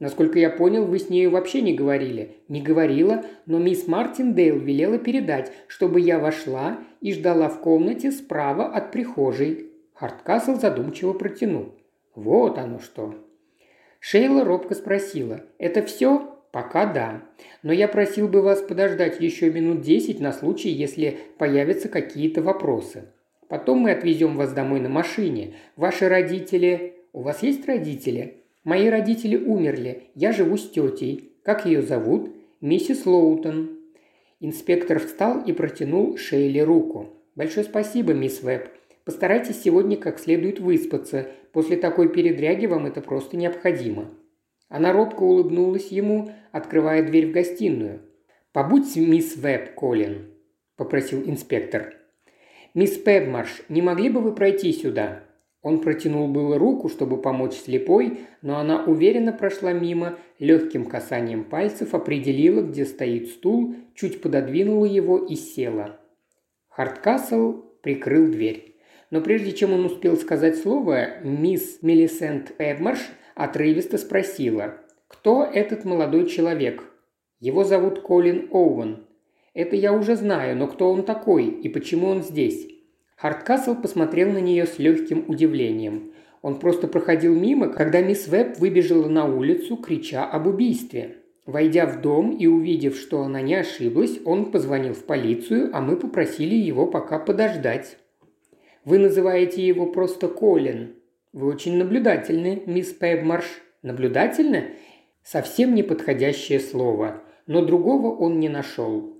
[0.02, 2.38] «Насколько я понял, вы с нею вообще не говорили».
[2.48, 8.12] «Не говорила, но мисс Мартин Дейл велела передать, чтобы я вошла и ждала в комнате
[8.12, 9.70] справа от прихожей».
[9.94, 11.76] Харткасл задумчиво протянул.
[12.16, 13.14] «Вот оно что».
[14.00, 15.42] Шейла робко спросила.
[15.60, 17.22] «Это все?» «Пока да.
[17.62, 23.14] Но я просил бы вас подождать еще минут десять на случай, если появятся какие-то вопросы.
[23.48, 25.54] Потом мы отвезем вас домой на машине.
[25.76, 26.96] Ваши родители...
[27.14, 28.41] У вас есть родители?
[28.64, 30.12] Мои родители умерли.
[30.14, 31.36] Я живу с тетей.
[31.44, 32.36] Как ее зовут?
[32.62, 33.80] Миссис Лоутон».
[34.40, 37.10] Инспектор встал и протянул Шейле руку.
[37.36, 38.70] «Большое спасибо, мисс Веб.
[39.04, 41.28] Постарайтесь сегодня как следует выспаться.
[41.54, 44.12] После такой передряги вам это просто необходимо».
[44.70, 48.02] Она робко улыбнулась ему, открывая дверь в гостиную.
[48.54, 50.34] «Побудь мисс Веб, Колин»,–
[50.76, 51.96] попросил инспектор.
[52.74, 55.24] «Мисс Пебмарш, не могли бы вы пройти сюда?»
[55.62, 61.94] Он протянул было руку, чтобы помочь слепой, но она уверенно прошла мимо, легким касанием пальцев
[61.94, 66.00] определила, где стоит стул, чуть пододвинула его и села.
[66.70, 68.76] Харткасл прикрыл дверь.
[69.12, 73.00] Но прежде чем он успел сказать слово, мисс Мелисент Эдмарш
[73.36, 76.84] отрывисто спросила, кто этот молодой человек.
[77.40, 79.06] Его зовут Колин Оуэн.
[79.54, 82.68] Это я уже знаю, но кто он такой и почему он здесь?
[83.22, 86.12] Харткасл посмотрел на нее с легким удивлением.
[86.42, 91.18] Он просто проходил мимо, когда мисс Веб выбежала на улицу, крича об убийстве.
[91.46, 95.98] Войдя в дом и увидев, что она не ошиблась, он позвонил в полицию, а мы
[95.98, 98.00] попросили его пока подождать.
[98.86, 100.96] «Вы называете его просто Колин»,
[101.32, 103.46] «Вы очень наблюдательны, мисс Пэбмарш».
[103.84, 104.78] «Наблюдательны?»
[105.24, 109.16] Совсем неподходящее слово, но другого он не нашел.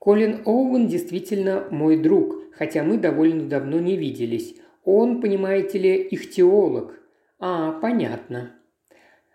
[0.00, 4.56] Колин Оуэн действительно мой друг, хотя мы довольно давно не виделись.
[4.84, 7.00] Он, понимаете ли, их теолог.
[7.38, 8.52] А, понятно.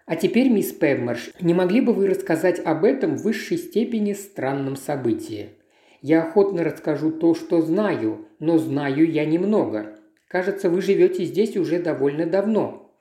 [0.05, 4.75] А теперь, мисс Пэбмарш, не могли бы вы рассказать об этом в высшей степени странном
[4.75, 5.49] событии?
[6.01, 9.99] Я охотно расскажу то, что знаю, но знаю я немного.
[10.27, 12.91] Кажется, вы живете здесь уже довольно давно.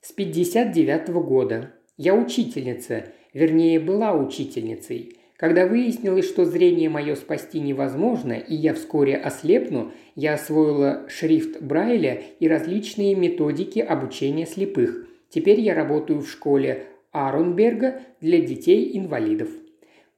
[0.00, 1.74] С 59 -го года.
[1.96, 5.19] Я учительница, вернее, была учительницей.
[5.40, 12.20] Когда выяснилось, что зрение мое спасти невозможно, и я вскоре ослепну, я освоила шрифт Брайля
[12.40, 15.06] и различные методики обучения слепых.
[15.30, 19.48] Теперь я работаю в школе Аронберга для детей-инвалидов.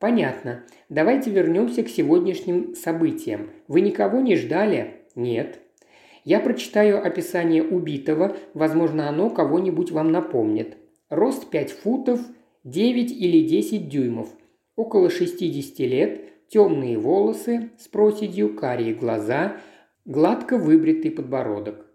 [0.01, 0.65] Понятно.
[0.89, 3.51] Давайте вернемся к сегодняшним событиям.
[3.69, 5.03] Вы никого не ждали?
[5.15, 5.61] Нет.
[6.25, 10.77] Я прочитаю описание убитого, возможно, оно кого-нибудь вам напомнит.
[11.11, 12.21] Рост 5 футов,
[12.65, 14.29] 9 или 10 дюймов.
[14.75, 19.59] Около 60 лет, темные волосы с проседью, карие глаза,
[20.07, 21.87] гладко выбритый подбородок.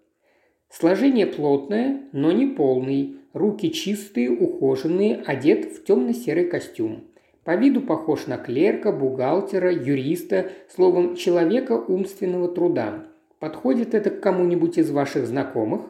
[0.70, 3.18] Сложение плотное, но не полный.
[3.34, 7.06] Руки чистые, ухоженные, одет в темно-серый костюм.
[7.44, 13.08] По виду похож на клерка, бухгалтера, юриста, словом, человека умственного труда.
[13.40, 15.82] Подходит это к кому-нибудь из ваших знакомых?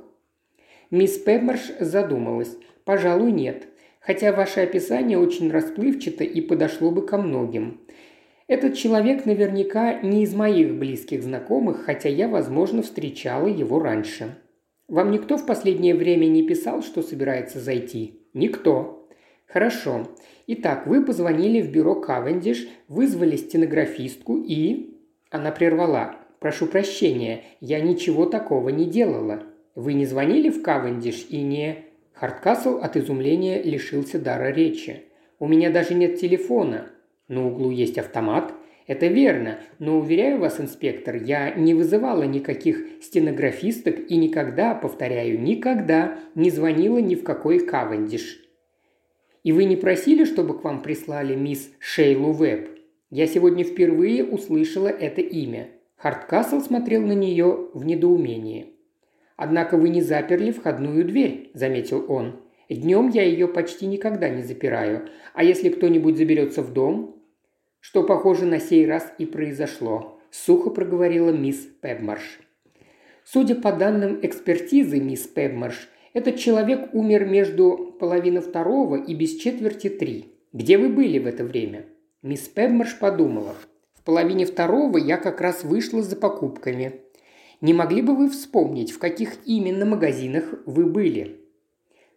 [0.89, 2.55] Мисс Пеммерш задумалась.
[2.85, 3.66] Пожалуй, нет.
[4.07, 7.81] Хотя ваше описание очень расплывчато и подошло бы ко многим.
[8.47, 14.37] Этот человек наверняка не из моих близких знакомых, хотя я, возможно, встречала его раньше.
[14.87, 18.21] Вам никто в последнее время не писал, что собирается зайти?
[18.33, 19.09] Никто.
[19.45, 20.07] Хорошо.
[20.47, 25.01] Итак, вы позвонили в бюро Кавендиш, вызвали стенографистку и...
[25.29, 26.15] Она прервала.
[26.39, 29.43] Прошу прощения, я ничего такого не делала.
[29.75, 31.86] Вы не звонили в Кавендиш и не...
[32.19, 35.03] Хардкасл от изумления лишился дара речи.
[35.39, 36.89] «У меня даже нет телефона.
[37.27, 38.53] На углу есть автомат.
[38.87, 46.19] Это верно, но уверяю вас, инспектор, я не вызывала никаких стенографисток и никогда, повторяю, никогда
[46.35, 48.41] не звонила ни в какой Кавендиш.
[49.43, 52.69] И вы не просили, чтобы к вам прислали мисс Шейлу Веб?
[53.09, 55.67] Я сегодня впервые услышала это имя.
[55.97, 58.76] Хардкасл смотрел на нее в недоумении.
[59.37, 62.41] «Однако вы не заперли входную дверь»,– заметил он.
[62.69, 65.07] «Днем я ее почти никогда не запираю.
[65.33, 67.23] А если кто-нибудь заберется в дом,
[67.79, 72.41] что, похоже, на сей раз и произошло»,– сухо проговорила мисс Пебмарш.
[73.23, 79.89] Судя по данным экспертизы мисс Пебмарш, этот человек умер между половиной второго и без четверти
[79.89, 80.33] три.
[80.53, 81.85] Где вы были в это время?
[82.23, 83.53] Мисс Пебмарш подумала.
[83.95, 87.01] В половине второго я как раз вышла за покупками.
[87.59, 91.41] Не могли бы вы вспомнить, в каких именно магазинах вы были?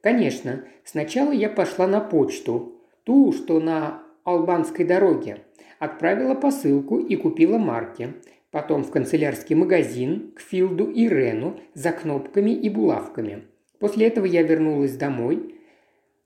[0.02, 5.38] Конечно, сначала я пошла на почту, ту, что на Албанской дороге.
[5.78, 8.14] Отправила посылку и купила марки.
[8.50, 13.44] Потом в канцелярский магазин, к Филду и Рену за кнопками и булавками.
[13.78, 15.54] После этого я вернулась домой.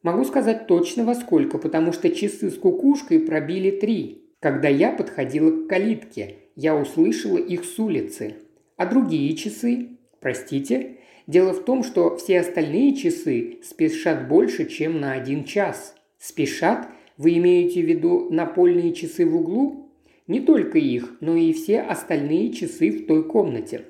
[0.03, 4.25] Могу сказать точно во сколько, потому что часы с кукушкой пробили три.
[4.41, 8.35] Когда я подходила к калитке, я услышала их с улицы.
[8.77, 9.99] А другие часы?
[10.21, 10.99] Простите?
[11.27, 15.95] Дело в том, что все остальные часы спешат больше, чем на один час.
[16.19, 19.93] Спешат вы имеете в виду напольные часы в углу?
[20.27, 23.85] Не только их, но и все остальные часы в той комнате.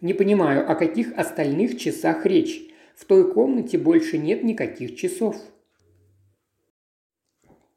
[0.00, 2.62] Не понимаю, о каких остальных часах речь.
[2.96, 5.36] В той комнате больше нет никаких часов.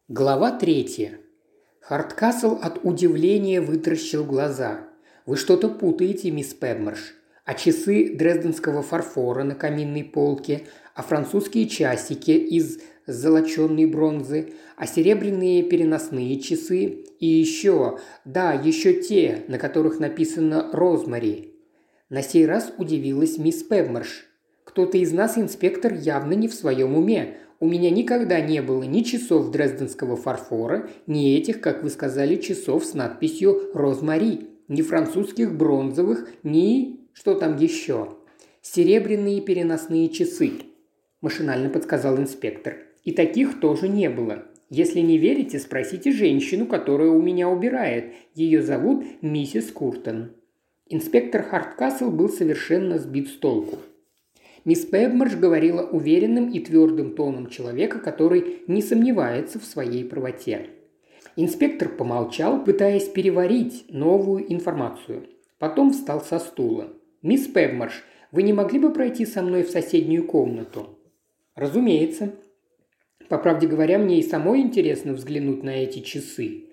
[0.07, 1.19] Глава третья.
[1.81, 4.87] Хардкасл от удивления вытаращил глаза.
[5.25, 7.13] «Вы что-то путаете, мисс Педмарш.
[7.45, 10.63] А часы дрезденского фарфора на каминной полке,
[10.95, 19.43] а французские часики из золоченной бронзы, а серебряные переносные часы и еще, да, еще те,
[19.47, 21.53] на которых написано «Розмари».
[22.09, 24.25] На сей раз удивилась мисс Певмарш.
[24.63, 27.37] «Кто-то из нас, инспектор, явно не в своем уме.
[27.59, 32.85] У меня никогда не было ни часов дрезденского фарфора, ни этих, как вы сказали, часов
[32.85, 37.07] с надписью «Розмари», ни французских бронзовых, ни...
[37.13, 38.17] что там еще?
[38.61, 40.51] Серебряные переносные часы»,–
[41.21, 42.77] машинально подсказал инспектор.
[43.03, 44.45] И таких тоже не было.
[44.69, 48.13] Если не верите, спросите женщину, которая у меня убирает.
[48.33, 50.31] Ее зовут миссис Куртон».
[50.89, 53.77] Инспектор Харткасл был совершенно сбит с толку.
[54.65, 60.69] Мисс Пебмарш говорила уверенным и твердым тоном человека, который не сомневается в своей правоте.
[61.35, 65.27] Инспектор помолчал, пытаясь переварить новую информацию.
[65.59, 66.93] Потом встал со стула.
[67.21, 70.99] «Мисс Пебмарш, вы не могли бы пройти со мной в соседнюю комнату?»
[71.55, 72.33] «Разумеется»,
[73.29, 76.65] по правде говоря, мне и самой интересно взглянуть на эти часы.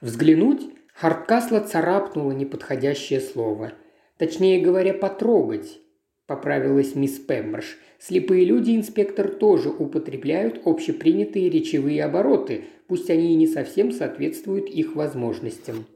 [0.00, 0.62] Взглянуть
[0.94, 3.72] Хардкасла царапнуло неподходящее слово.
[4.16, 5.80] Точнее говоря, потрогать,
[6.26, 7.78] поправилась мисс Пеммерш.
[7.98, 14.94] Слепые люди, инспектор, тоже употребляют общепринятые речевые обороты, пусть они и не совсем соответствуют их
[14.96, 15.86] возможностям.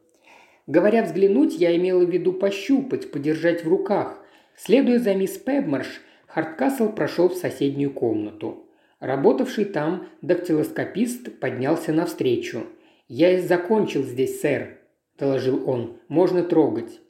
[0.67, 4.25] Говоря взглянуть, я имела в виду пощупать, подержать в руках.
[4.57, 8.67] Следуя за мисс Пеммерш, Хардкасл прошел в соседнюю комнату.
[8.99, 12.65] Работавший там дактилоскопист поднялся навстречу.
[13.09, 14.79] «Я закончил здесь, сэр»,–
[15.19, 15.99] доложил он.
[16.09, 17.01] «Можно трогать».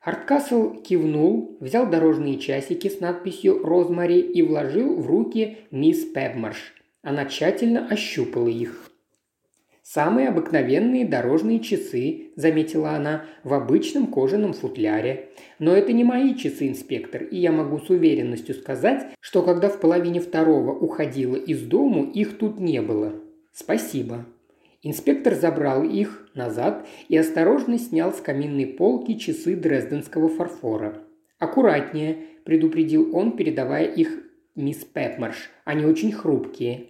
[0.00, 6.74] Харткасл кивнул, взял дорожные часики с надписью «Розмари» и вложил в руки мисс Пебмарш.
[7.02, 8.90] Она тщательно ощупала их.
[9.88, 15.28] «Самые обыкновенные дорожные часы»,– заметила она,– «в обычном кожаном футляре.
[15.60, 19.78] Но это не мои часы, инспектор, и я могу с уверенностью сказать, что когда в
[19.78, 23.14] половине второго уходила из дому, их тут не было.
[23.52, 24.26] Спасибо».
[24.82, 31.04] Инспектор забрал их назад и осторожно снял с каминной полки часы дрезденского фарфора.
[31.38, 34.18] «Аккуратнее», предупредил он, передавая их
[34.56, 35.48] мисс Пепмарш.
[35.64, 36.88] «Они очень хрупкие».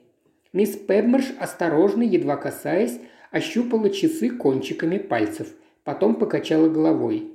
[0.57, 2.99] Мисс Пепмарш, осторожно, едва касаясь,
[3.31, 5.49] ощупала часы кончиками пальцев.
[5.85, 7.35] Потом покачала головой.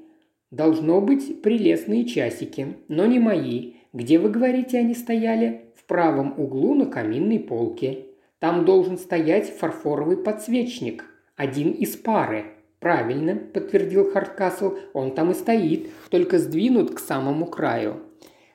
[0.50, 3.74] «Должно быть прелестные часики, но не мои.
[3.94, 8.08] Где, вы говорите, они стояли?» «В правом углу на каминной полке.
[8.40, 11.06] Там должен стоять фарфоровый подсвечник.
[11.36, 12.46] Один из пары.
[12.80, 17.98] «Правильно»,– подтвердил Хардкасл,– «он там и стоит, только сдвинут к самому краю».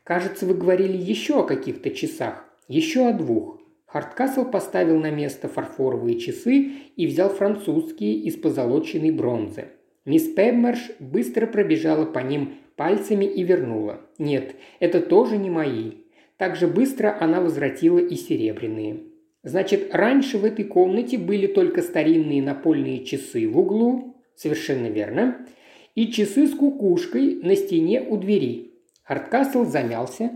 [0.03, 3.56] «Кажется, вы говорили еще о каких-то часах, еще о двух».
[3.87, 9.69] Хардкасл поставил на место фарфоровые часы и взял французские из позолоченной бронзы.
[10.05, 14.01] Мисс Пеммерш быстро пробежала по ним пальцами и вернула.
[14.19, 15.93] «Нет, это тоже не мои».
[16.37, 19.05] Так же быстро она возвратила и серебряные.
[19.43, 25.47] Значит, раньше в этой комнате были только старинные напольные часы в углу, Совершенно верно.
[25.95, 28.75] И часы с кукушкой на стене у двери.
[29.05, 30.31] Хардкасл замялся,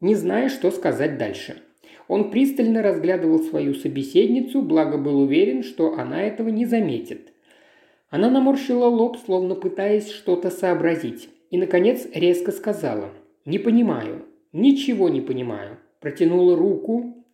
[0.00, 1.62] не зная, что сказать дальше.
[2.10, 7.32] Он пристально разглядывал свою собеседницу, благо был уверен, что она этого не заметит.
[8.08, 13.10] Она наморщила лоб, словно пытаясь что-то сообразить, и, наконец, резко сказала
[13.44, 15.78] «Не понимаю, ничего не понимаю».
[16.00, 17.24] Протянула руку,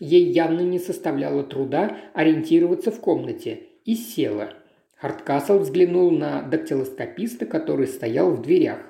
[0.00, 4.54] ей явно не составляло труда ориентироваться в комнате, и села–
[4.96, 8.80] Хардкасл взглянул на дактилоскописта, который стоял в дверях.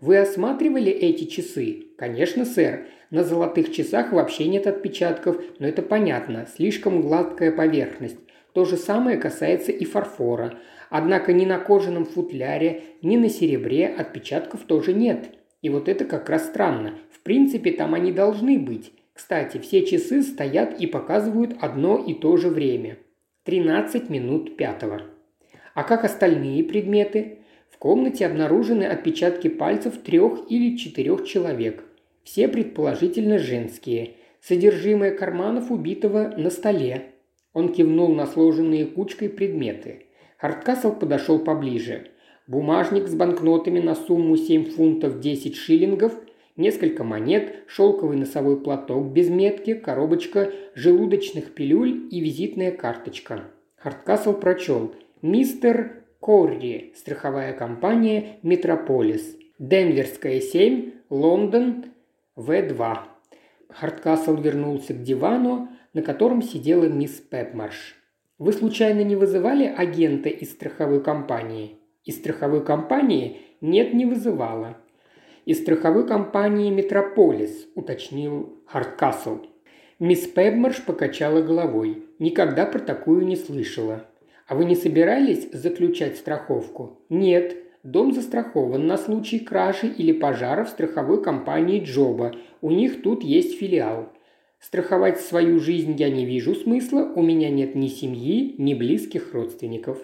[0.00, 2.86] «Вы осматривали эти часы?» «Конечно, сэр.
[3.10, 6.46] На золотых часах вообще нет отпечатков, но это понятно.
[6.52, 8.18] Слишком гладкая поверхность.
[8.52, 10.58] То же самое касается и фарфора.
[10.90, 15.28] Однако ни на кожаном футляре, ни на серебре отпечатков тоже нет.
[15.60, 16.98] И вот это как раз странно.
[17.10, 18.92] В принципе, там они должны быть.
[19.12, 22.98] Кстати, все часы стоят и показывают одно и то же время.
[23.44, 25.02] 13 минут пятого.
[25.74, 27.38] А как остальные предметы?
[27.74, 31.82] В комнате обнаружены отпечатки пальцев трех или четырех человек.
[32.22, 34.12] Все предположительно женские.
[34.40, 37.14] Содержимое карманов убитого на столе.
[37.52, 40.06] Он кивнул на сложенные кучкой предметы.
[40.38, 42.10] Хардкасл подошел поближе.
[42.46, 46.14] Бумажник с банкнотами на сумму 7 фунтов 10 шиллингов,
[46.56, 53.44] несколько монет, шелковый носовой платок без метки, коробочка желудочных пилюль и визитная карточка.
[53.76, 59.36] Хардкасл прочел Мистер Корри, страховая компания «Метрополис».
[59.58, 61.84] Денверская 7, Лондон,
[62.34, 62.96] В2.
[63.68, 67.96] Хардкасл вернулся к дивану, на котором сидела мисс Пепмарш.
[68.38, 74.78] «Вы случайно не вызывали агента из страховой компании?» «Из страховой компании?» «Нет, не вызывала».
[75.44, 79.40] «Из страховой компании «Метрополис»,– уточнил Хардкасл.
[79.98, 82.02] Мисс Пепмарш покачала головой.
[82.18, 84.06] Никогда про такую не слышала.
[84.46, 87.00] А вы не собирались заключать страховку?
[87.08, 87.56] Нет.
[87.82, 92.32] Дом застрахован на случай кражи или пожара в страховой компании Джоба.
[92.62, 94.10] У них тут есть филиал.
[94.58, 99.98] Страховать свою жизнь я не вижу смысла, у меня нет ни семьи, ни близких родственников».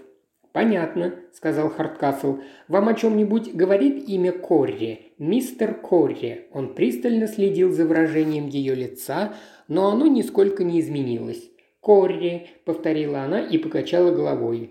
[0.53, 2.41] «Понятно»,– сказал Хардкасл.
[2.69, 5.13] «Вам о чем-нибудь говорит имя Корри?
[5.17, 6.49] Мистер Корри».
[6.53, 9.33] Он пристально следил за выражением ее лица,
[9.69, 11.50] но оно нисколько не изменилось.
[11.81, 14.71] «Корри»,– повторила она и покачала головой.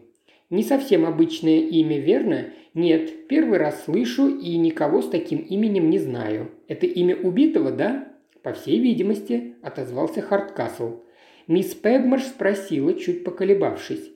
[0.49, 2.53] «Не совсем обычное имя, верно?
[2.74, 6.51] Нет, первый раз слышу и никого с таким именем не знаю.
[6.68, 8.07] Это имя убитого, да?»
[8.43, 11.01] «По всей видимости»,– отозвался Хардкасл.
[11.47, 14.12] Мисс Пегмарш спросила, чуть поколебавшись.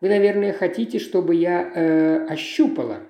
[0.00, 3.02] «Вы, наверное, хотите, чтобы я э, ощупала?»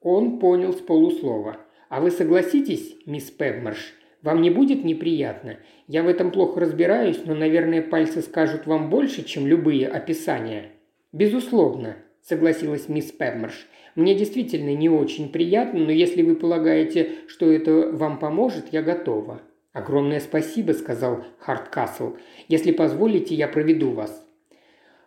[0.00, 1.58] Он понял с полуслова.
[1.88, 3.94] «А вы согласитесь, мисс Пегмарш?
[4.22, 5.58] Вам не будет неприятно?
[5.86, 10.72] Я в этом плохо разбираюсь, но, наверное, пальцы скажут вам больше, чем любые описания».
[11.12, 13.66] «Безусловно»,– согласилась мисс Пеммерш.
[13.94, 19.40] «Мне действительно не очень приятно, но если вы полагаете, что это вам поможет, я готова».
[19.72, 22.16] «Огромное спасибо»,– сказал Харткасл.
[22.48, 24.26] «Если позволите, я проведу вас».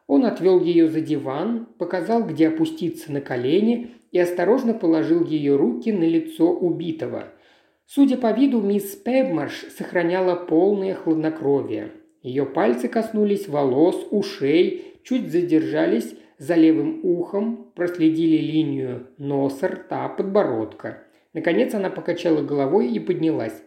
[0.07, 5.91] Он отвел ее за диван, показал, где опуститься на колени и осторожно положил ее руки
[5.91, 7.33] на лицо убитого–
[7.85, 11.91] Судя по виду, мисс Пебмарш сохраняла полное хладнокровие.
[12.21, 21.03] Ее пальцы коснулись волос, ушей, чуть задержались за левым ухом, проследили линию носа, рта, подбородка.
[21.33, 23.61] Наконец она покачала головой и поднялась.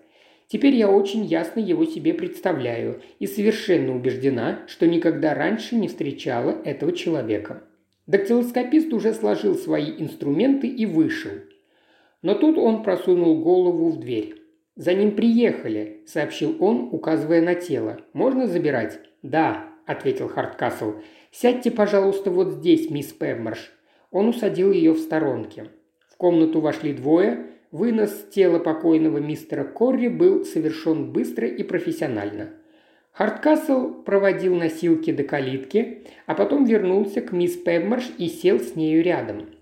[0.48, 6.50] Теперь я очень ясно его себе представляю и совершенно убеждена, что никогда раньше не встречала
[6.64, 7.64] этого человека.
[8.06, 11.32] Дактилоскопист уже сложил свои инструменты и вышел–
[12.24, 14.36] но тут он просунул голову в дверь.
[14.76, 17.98] «За ним приехали»,– сообщил он, указывая на тело.
[18.14, 20.94] «Можно забирать?» «Да»,– ответил Харткасл.
[21.30, 23.72] «Сядьте, пожалуйста, вот здесь, мисс Певмарш».
[24.10, 25.66] Он усадил ее в сторонке.
[26.08, 32.54] В комнату вошли двое, вынос тела покойного мистера Корри был совершен быстро и профессионально.
[33.12, 39.04] Хардкасл проводил носилки до калитки, а потом вернулся к мисс Певмарш и сел с нею
[39.04, 39.53] рядом.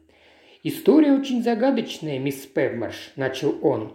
[0.64, 3.94] «История очень загадочная, мисс Певмарш»,– начал он.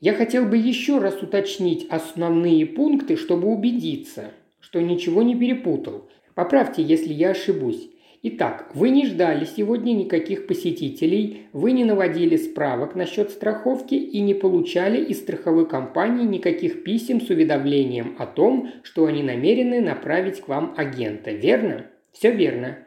[0.00, 6.08] «Я хотел бы еще раз уточнить основные пункты, чтобы убедиться, что ничего не перепутал.
[6.34, 7.88] Поправьте, если я ошибусь.
[8.28, 14.34] Итак, вы не ждали сегодня никаких посетителей, вы не наводили справок насчет страховки и не
[14.34, 20.48] получали из страховой компании никаких писем с уведомлением о том, что они намерены направить к
[20.48, 21.86] вам агента, верно?
[22.10, 22.78] Все верно.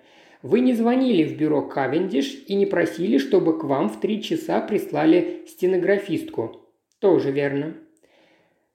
[0.42, 4.62] Вы не звонили в бюро Кавендиш и не просили, чтобы к вам в три часа
[4.62, 6.62] прислали стенографистку.
[7.00, 7.76] Тоже верно.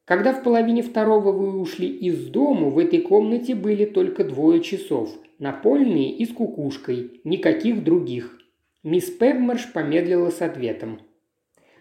[0.05, 5.11] Когда в половине второго вы ушли из дому, в этой комнате были только двое часов–
[5.39, 8.39] напольные и с кукушкой, никаких других.
[8.83, 11.01] Мисс Пегмарш помедлила с ответом.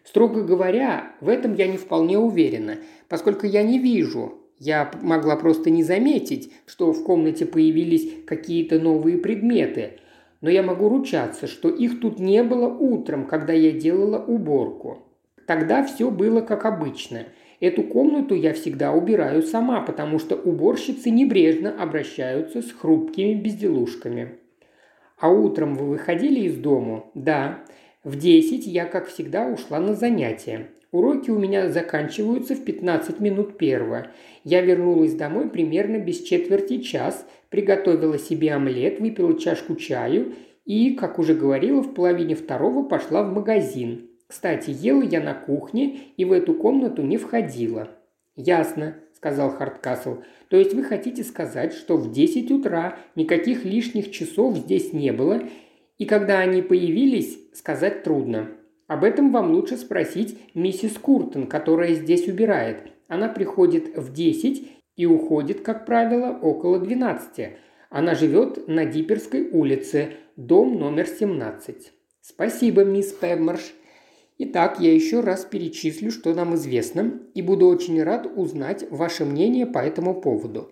[0.05, 2.77] Строго говоря, в этом я не вполне уверена,
[3.09, 4.42] поскольку я не вижу.
[4.59, 9.99] Я могла просто не заметить, что в комнате появились какие-то новые предметы,
[10.41, 15.07] но я могу ручаться, что их тут не было утром, когда я делала уборку.
[15.47, 17.27] Тогда все было как обычно–
[17.63, 24.37] Эту комнату я всегда убираю сама, потому что уборщицы небрежно обращаются с хрупкими безделушками.
[25.17, 27.09] А утром вы выходили из дому?
[27.13, 27.63] Да.
[28.03, 30.71] В 10 я, как всегда, ушла на занятия.
[30.93, 34.09] Уроки у меня заканчиваются в 15 минут первого.
[34.43, 40.33] Я вернулась домой примерно без четверти час, приготовила себе омлет, выпила чашку чаю
[40.65, 44.11] и, как уже говорила, в половине второго пошла в магазин.
[44.27, 47.89] Кстати, ела я на кухне и в эту комнату не входила».
[48.35, 50.17] «Ясно»,– сказал Хардкасл.
[50.49, 55.41] «То есть вы хотите сказать, что в 10 утра никаких лишних часов здесь не было,
[55.97, 58.49] и когда они появились, сказать трудно.
[58.87, 62.91] Об этом вам лучше спросить миссис Куртон, которая здесь убирает.
[63.07, 67.49] Она приходит в 10 и уходит, как правило, около 12.
[67.89, 71.93] Она живет на Диперской улице, дом номер 17.
[72.21, 73.73] Спасибо, мисс Певмарш.
[74.39, 79.65] Итак, я еще раз перечислю, что нам известно, и буду очень рад узнать ваше мнение
[79.65, 80.71] по этому поводу.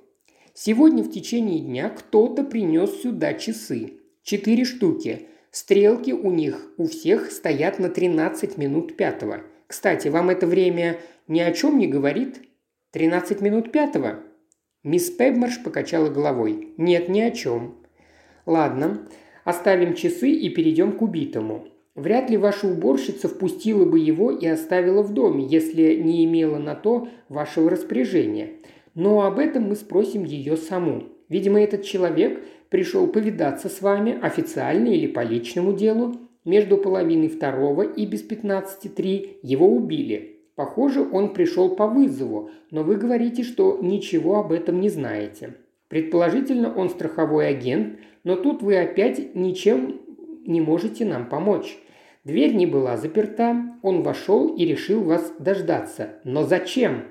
[0.53, 3.93] Сегодня в течение дня кто-то принес сюда часы.
[4.24, 5.28] Четыре штуки.
[5.51, 9.41] Стрелки у них у всех стоят на 13 минут пятого.
[9.67, 12.41] Кстати, вам это время ни о чем не говорит?
[12.91, 14.21] 13 минут пятого?
[14.83, 16.73] Мисс Пебмарш покачала головой.
[16.77, 17.75] Нет, ни о чем.
[18.45, 19.05] Ладно,
[19.43, 21.67] оставим часы и перейдем к убитому.
[21.95, 26.75] Вряд ли ваша уборщица впустила бы его и оставила в доме, если не имела на
[26.75, 28.51] то вашего распоряжения.
[28.95, 31.09] Но об этом мы спросим ее саму.
[31.32, 36.17] Видимо, этот человек пришел повидаться с вами официально или по личному делу.
[36.43, 40.41] Между половиной второго и без пятнадцати три его убили.
[40.55, 45.55] Похоже, он пришел по вызову, но вы говорите, что ничего об этом не знаете.
[45.88, 50.01] Предположительно, он страховой агент, но тут вы опять ничем
[50.45, 51.77] не можете нам помочь.
[52.25, 56.19] Дверь не была заперта, он вошел и решил вас дождаться.
[56.25, 57.05] Но зачем?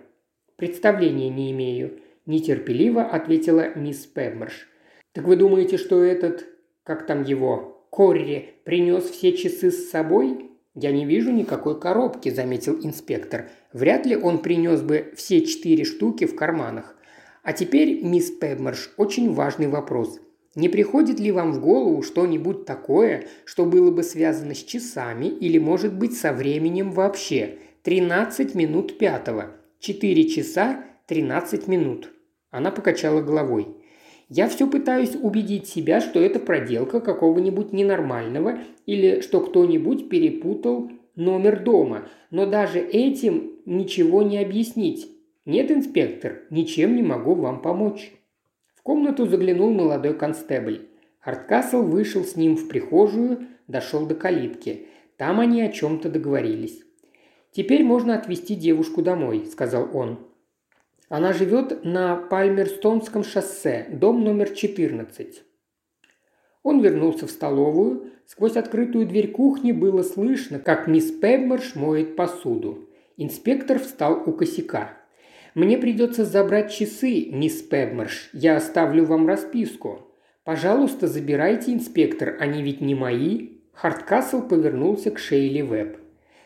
[0.56, 2.00] Представления не имею,
[2.30, 4.68] нетерпеливо ответила мисс Пеммерш.
[5.12, 6.46] Так вы думаете, что этот,
[6.84, 10.50] как там его, Корри, принес все часы с собой?
[10.74, 13.50] Я не вижу никакой коробки, заметил инспектор.
[13.72, 16.96] Вряд ли он принес бы все четыре штуки в карманах.
[17.42, 20.20] А теперь, мисс Пеммерш, очень важный вопрос–
[20.56, 25.58] не приходит ли вам в голову что-нибудь такое, что было бы связано с часами или,
[25.58, 27.58] может быть, со временем вообще?
[27.84, 29.52] 13 минут пятого.
[29.78, 32.10] 4 часа 13 минут.
[32.50, 33.68] Она покачала головой.
[34.28, 41.62] Я все пытаюсь убедить себя, что это проделка какого-нибудь ненормального или что кто-нибудь перепутал номер
[41.62, 45.08] дома, но даже этим ничего не объяснить.
[45.44, 48.12] Нет, инспектор, ничем не могу вам помочь.
[48.74, 50.88] В комнату заглянул молодой констебль.
[51.18, 54.86] Хардкасл вышел с ним в прихожую, дошел до калитки.
[55.16, 56.82] Там они о чем-то договорились.
[57.52, 60.29] «Теперь можно отвезти девушку домой»,– сказал он.
[61.10, 65.42] «Она живет на Пальмерстонском шоссе, дом номер 14».
[66.62, 68.12] Он вернулся в столовую.
[68.26, 72.88] Сквозь открытую дверь кухни было слышно, как мисс Пебмарш моет посуду.
[73.18, 74.96] Инспектор встал у косяка.
[75.54, 78.30] Мне придется забрать часы, мисс Пебмарш.
[78.32, 80.06] Я оставлю вам расписку.
[80.44, 83.58] Пожалуйста, забирайте, инспектор, они ведь не мои».
[83.72, 85.98] Хардкасл повернулся к Шейли Веб.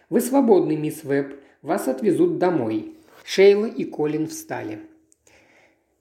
[0.08, 1.34] «Вы свободны, мисс Веб.
[1.62, 2.94] Вас отвезут домой».
[3.26, 4.80] Шейла и Колин встали.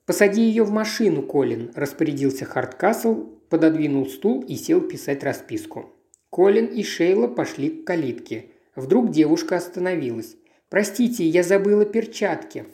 [0.06, 3.16] «Посади ее в машину, Колин»,– распорядился Хардкасл,
[3.48, 5.90] пододвинул стул и сел писать расписку.
[6.30, 8.48] Колин и Шейла пошли к калитке.
[8.76, 10.36] Вдруг девушка остановилась.
[10.68, 12.66] «Простите, я забыла перчатки».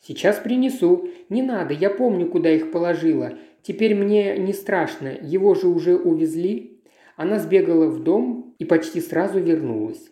[0.00, 1.08] «Сейчас принесу.
[1.28, 3.38] Не надо, я помню, куда их положила.
[3.62, 6.82] Теперь мне не страшно, его же уже увезли».
[7.14, 10.10] Она сбегала в дом и почти сразу вернулась.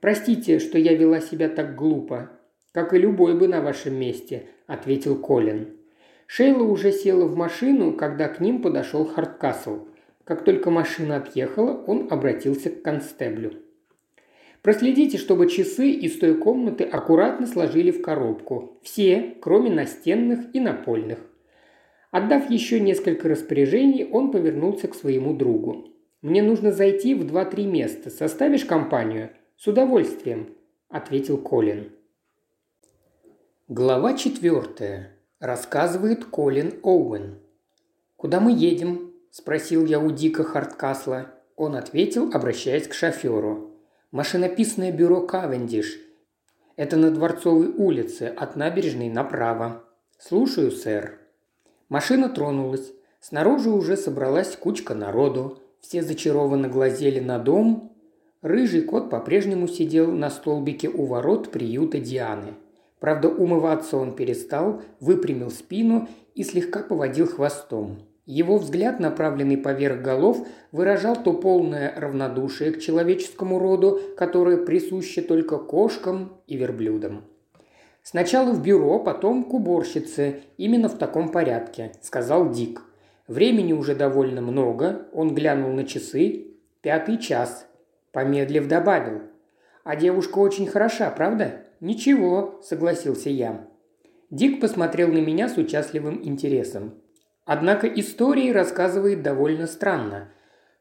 [0.00, 2.30] «Простите, что я вела себя так глупо.
[2.72, 5.76] Как и любой бы на вашем месте»,– ответил Колин.
[6.26, 9.86] Шейла уже села в машину, когда к ним подошел Харткасл.
[10.24, 13.52] Как только машина отъехала, он обратился к констеблю.
[14.62, 18.78] Проследите, чтобы часы из той комнаты аккуратно сложили в коробку.
[18.82, 21.18] Все, кроме настенных и напольных.
[22.12, 25.88] Отдав еще несколько распоряжений, он повернулся к своему другу.
[26.22, 28.08] «Мне нужно зайти в два-три места.
[28.08, 30.54] Составишь компанию?» «С удовольствием»,–
[30.88, 31.90] ответил Колин.
[33.74, 35.16] Глава четвертая.
[35.40, 37.38] Рассказывает Колин Оуэн.
[38.18, 41.28] «Куда мы едем?»– спросил я у Дика Харткасла.
[41.56, 43.70] Он ответил, обращаясь к шоферу.
[44.10, 45.98] Машинописное бюро Кавендиш.
[46.76, 49.82] Это на Дворцовой улице, от набережной направо.
[50.18, 51.18] Слушаю, сэр.
[51.88, 52.92] Машина тронулась.
[53.20, 55.62] Снаружи уже собралась кучка народу.
[55.80, 57.96] Все зачарованно глазели на дом.
[58.42, 62.52] Рыжий кот по-прежнему сидел на столбике у ворот приюта Дианы.
[63.02, 67.98] Правда, умываться он перестал, выпрямил спину и слегка поводил хвостом.
[68.26, 75.58] Его взгляд, направленный поверх голов, выражал то полное равнодушие к человеческому роду, которое присуще только
[75.58, 77.24] кошкам и верблюдам.
[78.04, 80.42] «Сначала в бюро, потом к уборщице.
[80.56, 82.84] Именно в таком порядке»,– сказал Дик.
[83.26, 85.08] «Времени уже довольно много».
[85.12, 86.54] Он глянул на часы.
[86.82, 87.66] «Пятый час».
[88.12, 89.22] Помедлив добавил.
[89.82, 93.66] «А девушка очень хороша, правда?» «Ничего»,– согласился я.
[94.30, 96.94] Дик посмотрел на меня с участливым интересом.
[97.44, 100.28] Однако истории рассказывает довольно странно.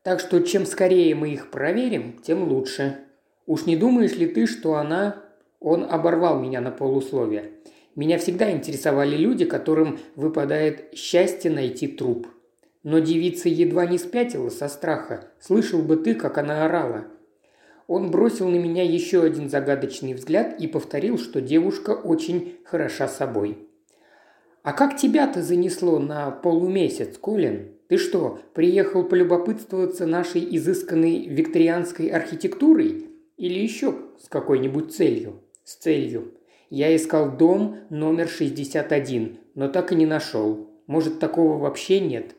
[0.03, 2.99] Так что чем скорее мы их проверим, тем лучше.
[3.47, 5.23] Уж не думаешь ли ты, что она...
[5.59, 7.51] Он оборвал меня на полусловие.
[7.95, 12.27] Меня всегда интересовали люди, которым выпадает счастье найти труп.
[12.83, 15.31] Но девица едва не спятила со страха.
[15.39, 17.07] Слышал бы ты, как она орала.
[17.93, 23.67] Он бросил на меня еще один загадочный взгляд и повторил, что девушка очень хороша собой.
[24.63, 27.73] «А как тебя-то занесло на полумесяц, Колин?
[27.89, 33.09] Ты что, приехал полюбопытствоваться нашей изысканной викторианской архитектурой?
[33.35, 36.35] Или еще с какой-нибудь целью?» «С целью.
[36.69, 40.69] Я искал дом номер 61, но так и не нашел.
[40.87, 42.37] Может, такого вообще нет?»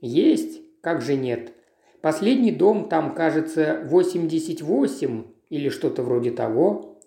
[0.00, 0.62] «Есть?
[0.80, 1.52] Как же нет?
[2.00, 6.98] Последний дом там, кажется, 88 или что-то вроде того.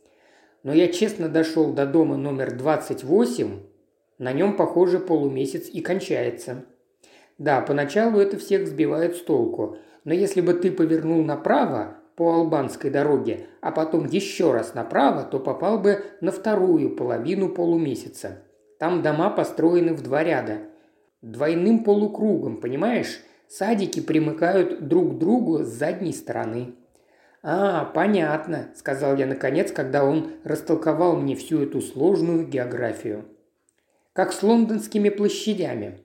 [0.62, 3.60] Но я честно дошел до дома номер 28,
[4.20, 6.66] на нем, похоже, полумесяц и кончается.
[7.38, 12.92] Да, поначалу это всех сбивает с толку, но если бы ты повернул направо по албанской
[12.92, 18.44] дороге, а потом еще раз направо, то попал бы на вторую половину полумесяца.
[18.80, 20.60] Там дома построены в два ряда.
[21.22, 23.20] Двойным полукругом, понимаешь?
[23.56, 26.74] Садики примыкают друг к другу с задней стороны.
[27.42, 33.26] «А, понятно»,– сказал я наконец, когда он растолковал мне всю эту сложную географию
[34.14, 35.98] как с лондонскими площадями.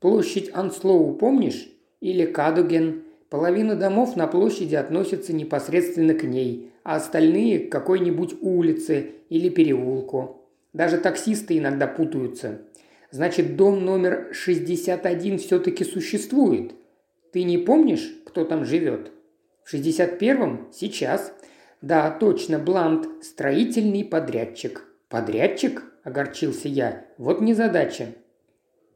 [0.00, 1.68] Площадь Анслоу помнишь?
[2.00, 3.02] Или Кадуген?
[3.30, 10.42] Половина домов на площади относятся непосредственно к ней, а остальные– к какой-нибудь улице или переулку.
[10.72, 12.60] Даже таксисты иногда путаются.
[13.10, 16.74] Значит, дом номер 61 все-таки существует.
[17.32, 19.12] Ты не помнишь, кто там живет?
[19.64, 20.68] В 61-м?
[20.72, 21.32] Сейчас.
[21.82, 24.84] Да, точно, Блант, строительный подрядчик.
[25.08, 25.82] Подрядчик?
[26.08, 27.04] огорчился я.
[27.16, 28.14] «Вот незадача».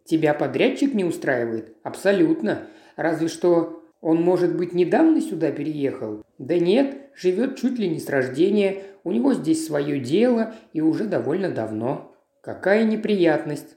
[0.05, 2.67] «Тебя подрядчик не устраивает?» «Абсолютно.
[2.97, 8.09] Разве что он, может быть, недавно сюда переехал?» «Да нет, живет чуть ли не с
[8.09, 12.17] рождения, у него здесь свое дело и уже довольно давно».
[12.43, 13.77] «Какая неприятность!»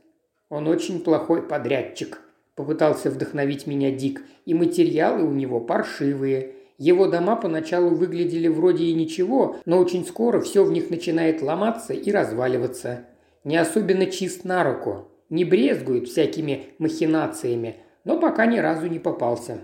[0.50, 2.22] «Он очень плохой подрядчик»,–
[2.56, 6.54] попытался вдохновить меня Дик,– «и материалы у него паршивые.
[6.78, 11.94] Его дома поначалу выглядели вроде и ничего, но очень скоро все в них начинает ломаться
[11.94, 13.06] и разваливаться
[13.46, 19.60] не особенно чист на руку, не брезгует всякими махинациями, но пока ни разу не попался.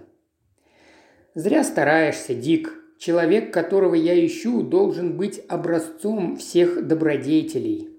[1.33, 2.77] Зря стараешься, Дик.
[2.97, 7.89] Человек, которого я ищу, должен быть образцом всех добродетелей.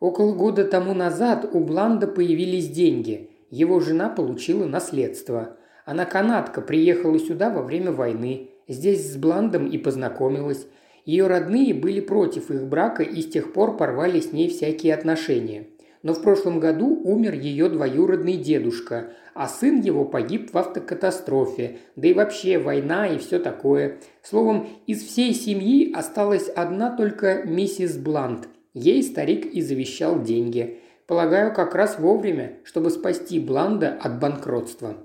[0.00, 3.28] Около года тому назад у Бланда появились деньги.
[3.50, 5.56] Его жена получила наследство.
[5.84, 8.50] Она канадка, приехала сюда во время войны.
[8.68, 10.66] Здесь с Бландом и познакомилась.
[11.04, 15.66] Ее родные были против их брака и с тех пор порвали с ней всякие отношения.
[16.02, 22.08] но в прошлом году умер ее двоюродный дедушка, а сын его погиб в автокатастрофе, да
[22.08, 23.98] и вообще война и все такое.
[24.22, 28.48] Словом, из всей семьи осталась одна только миссис Блант.
[28.72, 30.78] Ей старик и завещал деньги.
[31.10, 34.96] Полагаю, как раз вовремя, чтобы спасти Бланда от банкротства.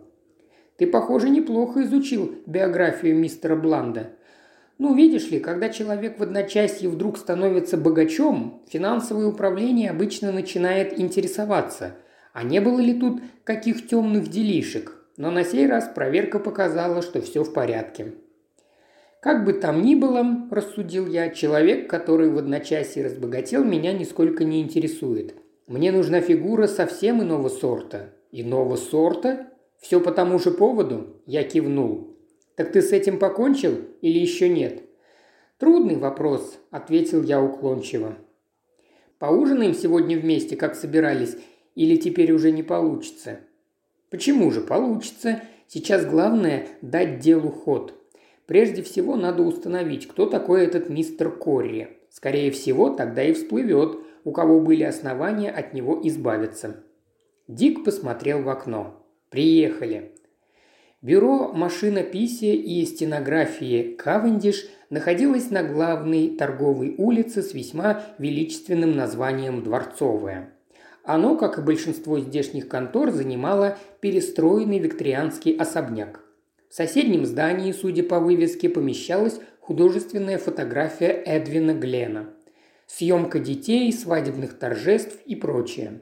[0.77, 4.11] Ты, похоже, неплохо изучил биографию мистера Бланда.
[4.77, 11.95] Ну, видишь ли, когда человек в одночасье вдруг становится богачом, финансовое управление обычно начинает интересоваться,
[12.33, 15.03] а не было ли тут каких темных делишек.
[15.17, 18.13] Но на сей раз проверка показала, что все в порядке.
[19.21, 24.61] Как бы там ни было, рассудил я, человек, который в одночасье разбогател, меня нисколько не
[24.61, 25.33] интересует.
[25.67, 28.13] Мне нужна фигура совсем иного сорта.
[28.31, 29.49] Иного сорта?
[29.79, 31.21] Все по тому же поводу?
[31.25, 32.15] Я кивнул.
[32.55, 34.83] «Так ты с этим покончил или еще нет?»
[35.57, 38.15] «Трудный вопрос»,– ответил я уклончиво.
[39.19, 41.35] «Поужинаем сегодня вместе, как собирались,
[41.75, 43.39] или теперь уже не получится?»
[44.09, 45.41] «Почему же получится?
[45.67, 47.93] Сейчас главное– дать делу ход.
[48.45, 51.89] Прежде всего надо установить, кто такой этот мистер Корри.
[52.09, 56.83] Скорее всего, тогда и всплывет, у кого были основания от него избавиться».
[57.47, 59.07] Дик посмотрел в окно.
[59.29, 60.15] «Приехали.
[61.05, 70.55] Бюро машинописия и стенографии «Кавендиш» находилось на главной торговой улице с весьма величественным названием «Дворцовая».
[71.03, 76.21] Оно, как и большинство здешних контор, занимало перестроенный викторианский особняк.
[76.71, 82.33] В соседнем здании, судя по вывеске, помещалась художественная фотография Эдвина Глена.
[82.87, 86.01] Съемка детей, свадебных торжеств и прочее.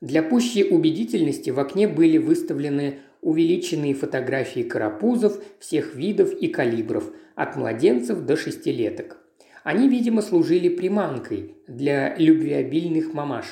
[0.00, 7.56] Для пущей убедительности в окне были выставлены увеличенные фотографии карапузов всех видов и калибров, от
[7.56, 9.18] младенцев до шестилеток.
[9.64, 13.46] Они, видимо, служили приманкой для любвеобильных мамаш.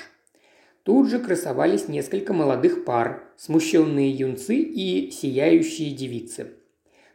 [0.82, 6.52] Тут же красовались несколько молодых пар, смущенные юнцы и сияющие девицы.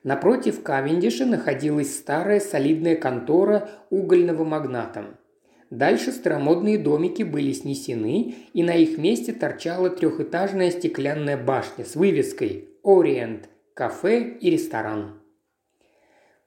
[0.03, 5.18] Напротив Кавендиша находилась старая солидная контора угольного магната–
[5.70, 12.70] Дальше старомодные домики были снесены, и на их месте торчала трехэтажная стеклянная башня с вывеской
[12.86, 15.22] «Ориент»– кафе и ресторан.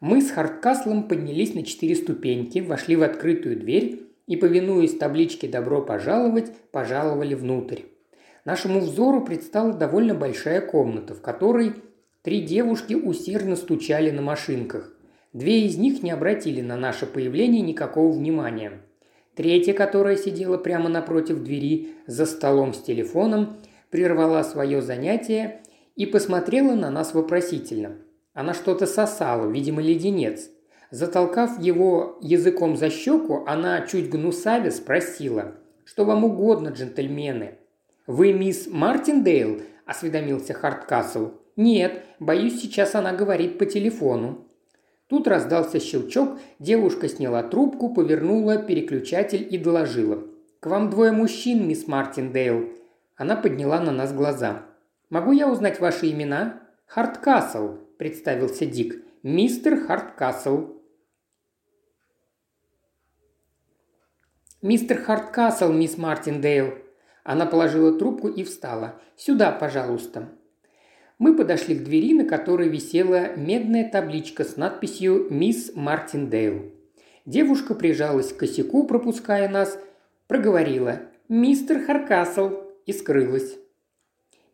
[0.00, 5.82] Мы с Хардкаслом поднялись на четыре ступеньки, вошли в открытую дверь и, повинуясь табличке «Добро
[5.82, 7.82] пожаловать», пожаловали внутрь.
[8.46, 11.74] Нашему взору предстала довольно большая комната, в которой
[12.22, 14.96] три девушки усердно стучали на машинках.
[15.34, 18.80] Две из них не обратили на наше появление никакого внимания–
[19.34, 23.56] Третья, которая сидела прямо напротив двери за столом с телефоном,
[23.90, 25.62] прервала свое занятие
[25.96, 27.96] и посмотрела на нас вопросительно.
[28.32, 30.50] Она что-то сосала, видимо, леденец.
[30.90, 35.54] Затолкав его языком за щеку, она чуть гнусаве спросила.
[35.84, 37.58] «Что вам угодно, джентльмены?»
[38.06, 41.30] «Вы мисс Мартиндейл?»– осведомился Харткасл.
[41.56, 44.46] «Нет, боюсь, сейчас она говорит по телефону».
[45.10, 50.22] Тут раздался щелчок, девушка сняла трубку, повернула переключатель и доложила.
[50.60, 52.68] «К вам двое мужчин, мисс Мартиндейл».
[53.16, 54.62] Она подняла на нас глаза.
[55.08, 59.04] «Могу я узнать ваши имена?» «Харткасл»,– представился Дик.
[59.24, 60.76] «Мистер Харткасл».
[64.62, 66.74] «Мистер Харткасл, мисс Мартиндейл».
[67.24, 69.00] Она положила трубку и встала.
[69.16, 70.28] «Сюда, пожалуйста».
[71.20, 76.72] Мы подошли к двери, на которой висела медная табличка с надписью «Мисс Мартиндейл».
[77.26, 79.78] Девушка прижалась к косяку, пропуская нас,
[80.28, 83.54] проговорила «Мистер Харкасл» и скрылась.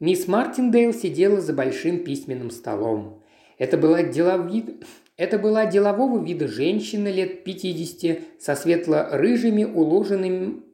[0.00, 3.22] Мисс Мартиндейл сидела за большим письменным столом.
[3.58, 4.84] Это была, деловид...
[5.16, 10.64] Это была делового вида женщина лет 50 со светло-рыжими уложенными...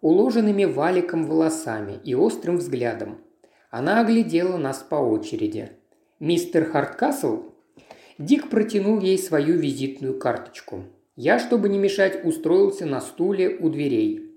[0.00, 3.18] уложенными валиком волосами и острым взглядом–
[3.70, 5.70] она оглядела нас по очереди.
[6.18, 7.44] «Мистер Харткасл?»
[8.18, 10.84] Дик протянул ей свою визитную карточку.
[11.16, 14.30] Я, чтобы не мешать, устроился на стуле у дверей.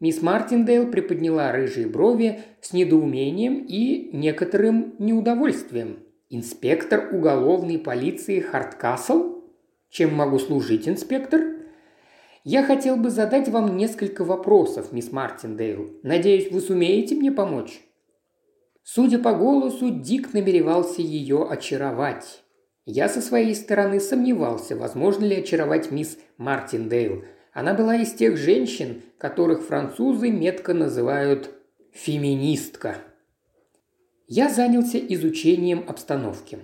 [0.00, 5.98] Мисс Мартиндейл приподняла рыжие брови с недоумением и некоторым неудовольствием.
[6.30, 9.42] «Инспектор уголовной полиции Харткасл?
[9.90, 11.42] Чем могу служить, инспектор?»
[12.44, 15.90] «Я хотел бы задать вам несколько вопросов, мисс Мартиндейл.
[16.02, 17.82] Надеюсь, вы сумеете мне помочь?»
[18.92, 22.42] Судя по голосу, Дик намеревался ее очаровать.
[22.86, 27.22] Я со своей стороны сомневался, возможно ли очаровать мисс Мартиндейл.
[27.52, 31.54] Она была из тех женщин, которых французы метко называют
[31.92, 32.96] «феминистка».
[34.26, 36.58] Я занялся изучением обстановки.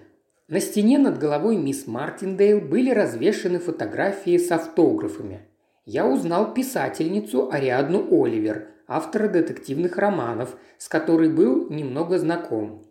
[0.48, 5.42] На стене над головой мисс Мартиндейл были развешаны фотографии с автографами.
[5.86, 12.84] Я узнал писательницу Ариадну Оливер, автора детективных романов, с которой был немного знаком.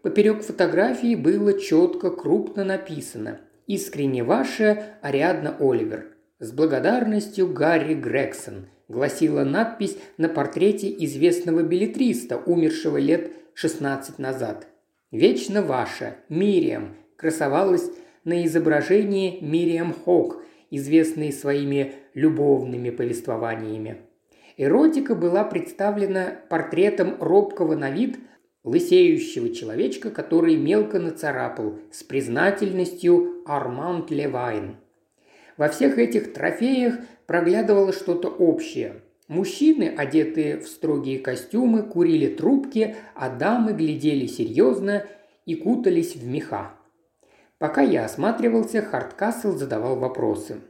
[0.00, 6.14] Поперек фотографии было четко, крупно написано «Искренне ваша Ариадна Оливер».
[6.38, 14.68] «С благодарностью Гарри Грегсон», гласила надпись на портрете известного билетриста, умершего лет 16 назад.
[15.10, 17.90] «Вечно ваша, Мириам», красовалась
[18.22, 23.98] на изображении Мириам Хок, известной своими любовными повествованиями.
[24.56, 28.18] Эротика была представлена портретом робкого на вид
[28.64, 34.76] лысеющего человечка, который мелко нацарапал с признательностью Арманд Левайн.
[35.56, 36.96] Во всех этих трофеях
[37.26, 39.02] проглядывало что-то общее.
[39.28, 45.04] Мужчины, одетые в строгие костюмы, курили трубки, а дамы глядели серьезно
[45.46, 46.75] и кутались в меха.
[47.58, 50.60] Пока я осматривался, Харткасл задавал вопросы.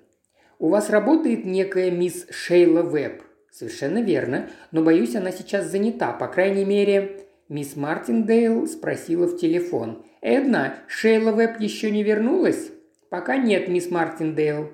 [0.58, 6.28] «У вас работает некая мисс Шейла Веб?» «Совершенно верно, но, боюсь, она сейчас занята, по
[6.28, 10.04] крайней мере...» Мисс Мартиндейл спросила в телефон.
[10.20, 12.70] «Эдна, Шейла Веб еще не вернулась?»
[13.08, 14.70] «Пока нет, мисс Мартиндейл».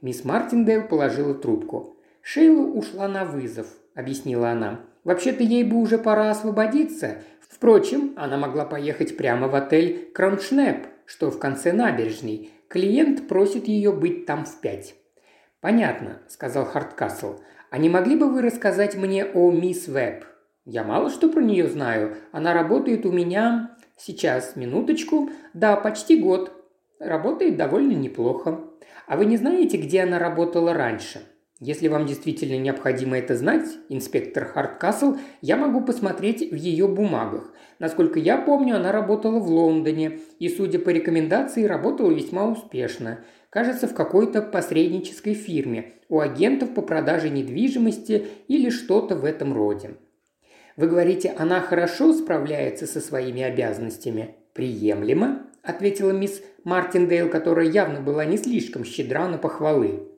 [0.00, 1.96] Мисс Мартиндейл положила трубку.
[2.22, 4.80] «Шейла ушла на вызов»,– объяснила она.
[5.04, 7.18] «Вообще-то ей бы уже пора освободиться.
[7.40, 12.50] Впрочем, она могла поехать прямо в отель Кроншнеп, что в конце набережной.
[12.68, 14.94] Клиент просит ее быть там в пять».
[15.60, 17.40] «Понятно»,– сказал Харткасл.
[17.70, 20.24] «А не могли бы вы рассказать мне о мисс Веб?»
[20.64, 22.16] «Я мало что про нее знаю.
[22.32, 25.30] Она работает у меня...» «Сейчас, минуточку.
[25.54, 26.52] Да, почти год.
[26.98, 28.60] Работает довольно неплохо.
[29.06, 31.20] А вы не знаете, где она работала раньше?»
[31.64, 37.52] Если вам действительно необходимо это знать, инспектор Харткасл, я могу посмотреть в ее бумагах.
[37.78, 43.20] Насколько я помню, она работала в Лондоне и, судя по рекомендации, работала весьма успешно.
[43.48, 49.90] Кажется, в какой-то посреднической фирме, у агентов по продаже недвижимости или что-то в этом роде.
[50.76, 54.34] Вы говорите, она хорошо справляется со своими обязанностями?
[54.52, 60.08] Приемлемо, ответила мисс Мартиндейл, которая явно была не слишком щедра на похвалы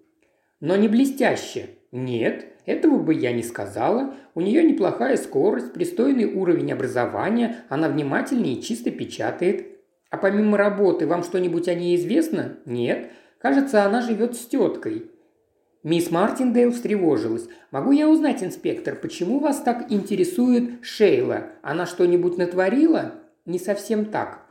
[0.61, 1.71] но не блестяще.
[1.93, 4.15] Нет, этого бы я не сказала.
[4.35, 9.67] У нее неплохая скорость, пристойный уровень образования, она внимательно и чисто печатает.
[10.11, 12.57] А помимо работы вам что-нибудь о ней известно?
[12.67, 13.11] Нет.
[13.39, 15.11] Кажется, она живет с теткой.
[15.85, 17.47] Мисс Мартиндейл встревожилась.
[17.71, 21.51] «Могу я узнать, инспектор, почему вас так интересует Шейла?
[21.61, 23.13] Она что-нибудь натворила?»
[23.45, 24.47] «Не совсем так.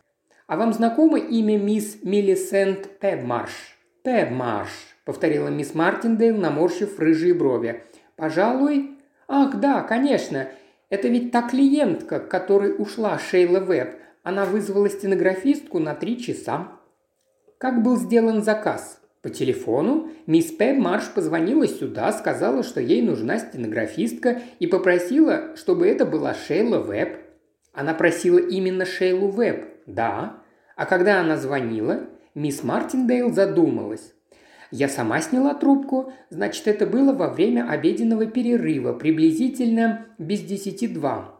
[0.45, 3.49] А вам знакомо имя мисс Миллисент Пебмарш?»
[4.03, 4.69] «Пебмарш»,–
[5.05, 7.83] повторила мисс Мартиндейл, наморщив рыжие брови.
[8.15, 8.97] «Пожалуй...»
[9.27, 10.47] «Ах, да, конечно.
[10.89, 13.95] Это ведь та клиентка, к которой ушла Шейла Веб.
[14.21, 16.67] Она вызвала стенографистку на три часа».
[17.57, 23.39] «Как был сделан заказ?» По телефону мисс Пэб Марш позвонила сюда, сказала, что ей нужна
[23.39, 27.23] стенографистка и попросила, чтобы это была Шейла Веб.
[27.73, 30.43] Она просила именно Шейлу Веб, да.
[30.75, 32.01] А когда она звонила,
[32.35, 34.12] мисс Мартиндейл задумалась.
[34.75, 41.39] Я сама сняла трубку, значит, это было во время обеденного перерыва, приблизительно без десяти два.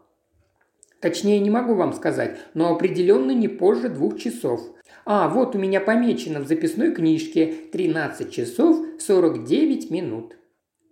[1.02, 4.62] Точнее, не могу вам сказать, но определенно не позже двух часов.
[5.04, 10.38] А, вот у меня помечено в записной книжке 13 часов 49 минут.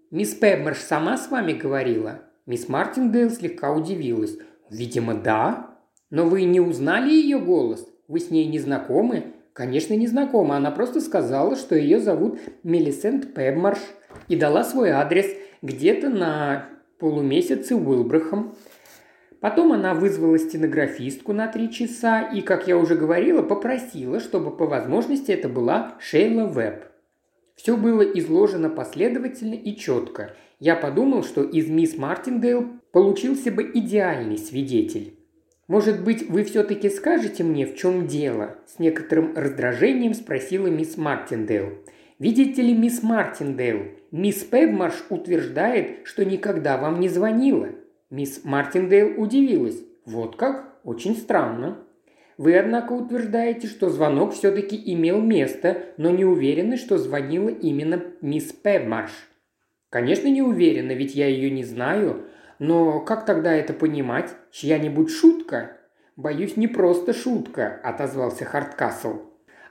[0.10, 2.24] Мисс Пебмерш сама с вами говорила?
[2.48, 4.36] Мисс Мартиндейл слегка удивилась.
[4.72, 5.78] Видимо, да.
[6.10, 7.88] Но вы не узнали ее голос?
[8.08, 9.36] Вы с ней не знакомы?
[9.54, 10.58] Конечно, не знакома.
[10.58, 13.80] Она просто сказала, что ее зовут Мелисент Пебмарш
[14.28, 15.28] и дала свой адрес
[15.62, 18.56] где-то на полумесяце Уилбрахом.
[19.42, 24.68] Потом она вызвала стенографистку на три часа и, как я уже говорила, попросила, чтобы по
[24.68, 26.86] возможности это была Шейла Веб.
[27.56, 30.36] Все было изложено последовательно и четко.
[30.60, 35.21] Я подумал, что из мисс Мартиндейл получился бы идеальный свидетель.
[35.72, 41.78] «Может быть, вы все-таки скажете мне, в чем дело?»– с некоторым раздражением спросила мисс Мартиндейл.
[42.20, 47.70] «Видите ли, мисс Мартиндейл, мисс Пебмарш утверждает, что никогда вам не звонила».
[48.10, 49.82] Мисс Мартиндейл удивилась.
[50.04, 50.78] «Вот как?
[50.84, 51.78] Очень странно».
[52.38, 58.52] Вы, однако, утверждаете, что звонок все-таки имел место, но не уверены, что звонила именно мисс
[58.52, 59.14] Пебмарш.
[59.90, 62.26] Конечно, не уверена, ведь я ее не знаю.
[62.62, 64.36] Но как тогда это понимать?
[64.52, 65.78] Чья-нибудь шутка?
[66.16, 69.22] Боюсь, не просто шутка, отозвался Харткасл.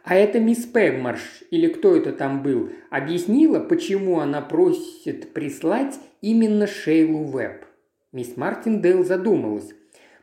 [0.02, 6.66] А это мисс Пегмарш, или кто это там был, объяснила, почему она просит прислать именно
[6.66, 7.64] Шейлу Веб.
[8.10, 9.70] Мисс Мартиндейл задумалась.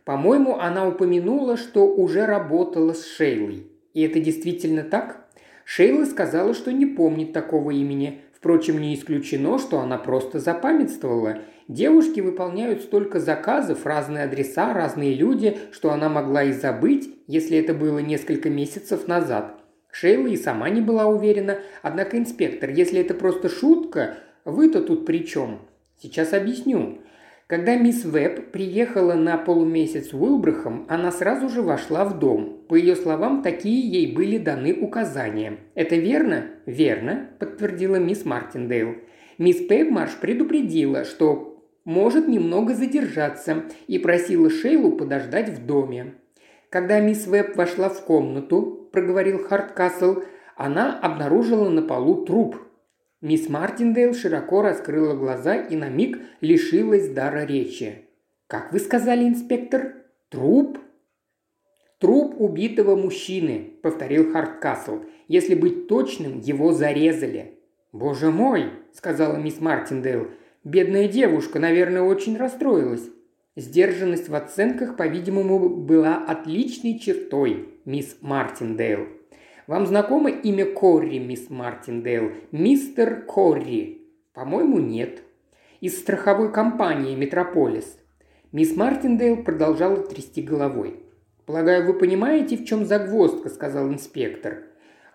[0.03, 3.71] По-моему, она упомянула, что уже работала с Шейлой.
[3.93, 5.25] И это действительно так?
[5.63, 8.23] Шейла сказала, что не помнит такого имени.
[8.33, 15.57] Впрочем, не исключено, что она просто запамятствовала– Девушки выполняют столько заказов, разные адреса, разные люди,
[15.71, 19.59] что она могла и забыть, если это было несколько месяцев назад.
[19.91, 25.25] Шейла и сама не была уверена, однако инспектор, если это просто шутка, вы-то тут при
[25.25, 25.59] чем?
[26.01, 26.99] Сейчас объясню.
[27.47, 32.61] Когда мисс Веб приехала на полумесяц Уилбрахом, она сразу же вошла в дом.
[32.69, 35.57] По ее словам, такие ей были даны указания.
[35.73, 38.95] «Это верно?» «Верно»,– подтвердила мисс Мартиндейл.
[39.37, 41.56] Мисс Пейбмарш предупредила, что
[41.87, 46.13] может немного задержаться и просила Шейлу подождать в доме.
[46.69, 50.21] Когда мисс Веб вошла в комнату, проговорил Харткасл,
[50.55, 52.57] она обнаружила на полу труп–
[53.19, 58.05] Мисс Мартиндейл широко раскрыла глаза и на миг лишилась дара речи.
[58.45, 59.95] «Как вы сказали, инспектор?
[60.29, 60.77] Труп?»
[61.97, 64.99] «Труп убитого мужчины»,— повторил Харткасл.
[65.27, 67.59] «Если быть точным, его зарезали».
[67.91, 70.27] «Боже мой!»— сказала мисс Мартиндейл.
[70.67, 73.09] «Бедная девушка, наверное, очень расстроилась».
[73.55, 79.07] Сдержанность в оценках, по-видимому, была отличной чертой мисс Мартиндейл.
[79.65, 82.33] Вам знакомо имя Корри, мисс Мартиндейл?
[82.51, 84.09] Мистер Корри?
[84.33, 85.21] По-моему, нет.
[85.79, 87.97] Из страховой компании «Метрополис».
[88.51, 90.99] Мисс Мартиндейл продолжала трясти головой.
[91.45, 94.63] «Полагаю, вы понимаете, в чем загвоздка»,– сказал инспектор.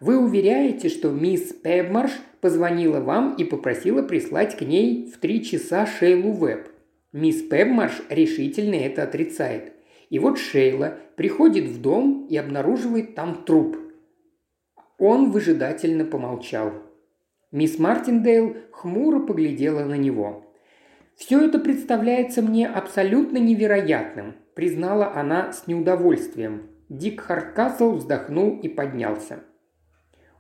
[0.01, 2.13] «Вы уверяете, что мисс Пебмарш
[2.43, 6.69] позвонила вам и попросила прислать к ней в три часа Шейлу Веб.
[7.13, 9.73] Мисс Пебмарш решительно это отрицает.
[10.11, 13.79] И вот Шейла приходит в дом и обнаруживает там труп.
[14.99, 16.73] Он выжидательно помолчал.
[17.53, 20.53] Мисс Мартиндейл хмуро поглядела на него.
[21.15, 26.71] «Все это представляется мне абсолютно невероятным»,– признала она с неудовольствием.
[26.89, 29.45] Дик Харткасл вздохнул и поднялся.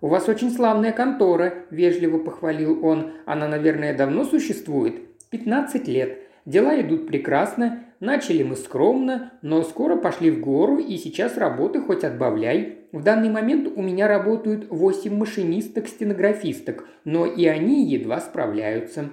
[0.02, 3.12] «У вас очень славная контора»,– вежливо похвалил он.
[3.24, 4.96] «Она, наверное, давно существует?»
[5.30, 6.18] «Пятнадцать лет.
[6.44, 7.84] Дела идут прекрасно.
[8.00, 12.78] Начали мы скромно, но скоро пошли в гору, и сейчас работы хоть отбавляй.
[12.90, 19.10] В данный момент у меня работают восемь машинисток-стенографисток, но и они едва справляются.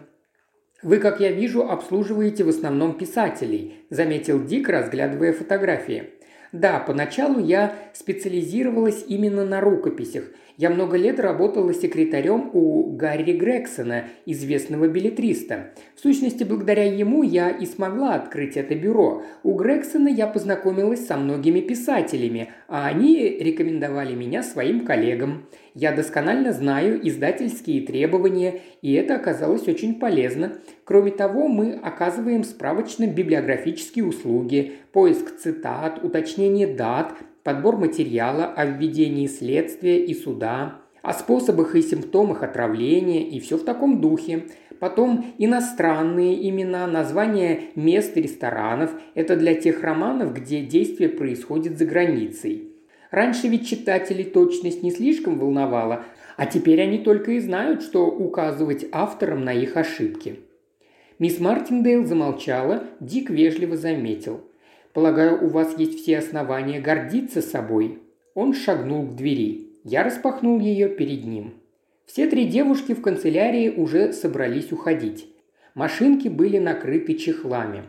[0.82, 6.10] «Вы, как я вижу, обслуживаете в основном писателей»,– заметил Дик, разглядывая фотографии.
[6.52, 10.24] «Да, поначалу я специализировалась именно на рукописях,
[10.60, 15.72] я много лет работала секретарем у Гарри Грексона, известного билетриста.
[15.95, 19.24] В сущности, благодаря ему я и смогла открыть это бюро.
[19.43, 25.47] У Грексона я познакомилась со многими писателями, а они рекомендовали меня своим коллегам.
[25.76, 30.57] Я досконально знаю издательские требования, и это оказалось очень полезно.
[30.84, 37.14] Кроме того, мы оказываем справочно-библиографические услуги, поиск цитат, уточнение дат,
[37.44, 43.64] подбор материала о введении следствия и суда, о способах и симптомах отравления и все в
[43.64, 44.46] таком духе.
[44.80, 52.70] Потом иностранные имена, названия мест ресторанов– это для тех романов, где действие происходит за границей.
[53.12, 56.06] Раньше ведь читателей точность не слишком волновала,
[56.38, 60.40] а теперь они только и знают, что указывать авторам на их ошибки.
[61.18, 64.49] Мисс Мартиндейл замолчала, Дик вежливо заметил.
[64.94, 68.00] Полагаю, у вас есть все основания гордиться собой».
[68.34, 69.68] Он шагнул к двери.
[69.84, 71.56] Я распахнул ее перед ним.
[72.06, 75.28] Все три девушки в канцелярии уже собрались уходить.
[75.76, 77.84] Машинки были накрыты чехлами.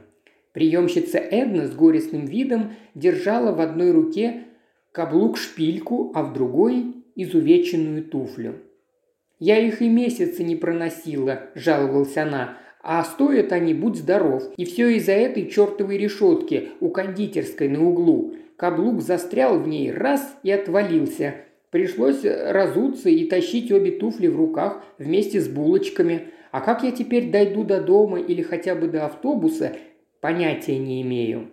[0.53, 4.45] Приемщица Эдна с горестным видом держала в одной руке
[4.93, 8.57] каблук-шпильку, а в другой– изувеченную туфлю.
[9.39, 14.45] «Я их и месяца не проносила»,– жаловалась она, а стоят они, будь здоров.
[14.57, 18.35] И все из-за этой чертовой решетки у кондитерской на углу.
[18.57, 21.35] Каблук застрял в ней раз и отвалился.
[21.71, 26.29] Пришлось разуться и тащить обе туфли в руках вместе с булочками.
[26.51, 29.77] А как я теперь дойду до дома или хотя бы до автобуса,
[30.21, 31.51] понятия не имею.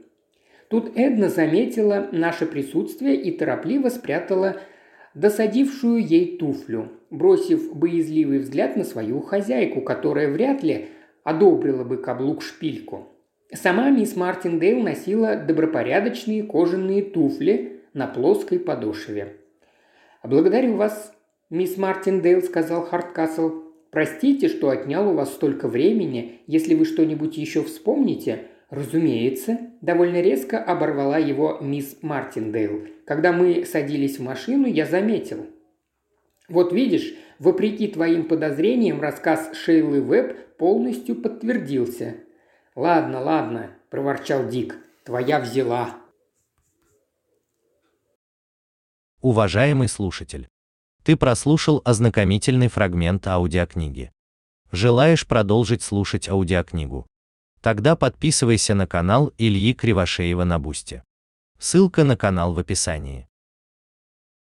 [0.69, 4.57] Тут Эдна заметила наше присутствие и торопливо спрятала
[5.13, 10.87] досадившую ей туфлю, бросив боязливый взгляд на свою хозяйку, которая вряд ли
[11.27, 13.09] одобрила бы каблук-шпильку.
[13.53, 19.35] Сама мисс Мартиндейл носила добропорядочные кожаные туфли на плоской подошве.
[20.23, 21.13] «Благодарю вас,
[21.49, 23.63] мисс Мартиндейл»,– сказал Харткасл.
[23.91, 26.39] «Простите, что отнял у вас столько времени.
[26.47, 32.87] Если вы что-нибудь еще вспомните...» «Разумеется»,– довольно резко оборвала его мисс Мартиндейл.
[33.05, 35.45] «Когда мы садились в машину, я заметил.
[36.47, 42.17] Вот видишь, вопреки твоим подозрениям, рассказ Шейлы Веб полностью подтвердился.
[42.75, 45.95] «Ладно, ладно»,– проворчал Дик,– «твоя взяла».
[49.21, 50.47] Уважаемый слушатель,
[51.03, 54.11] ты прослушал ознакомительный фрагмент аудиокниги.
[54.71, 57.07] Желаешь продолжить слушать аудиокнигу?
[57.61, 61.03] Тогда подписывайся на канал Ильи Кривошеева на Бусти.
[61.57, 63.26] Ссылка на канал в описании.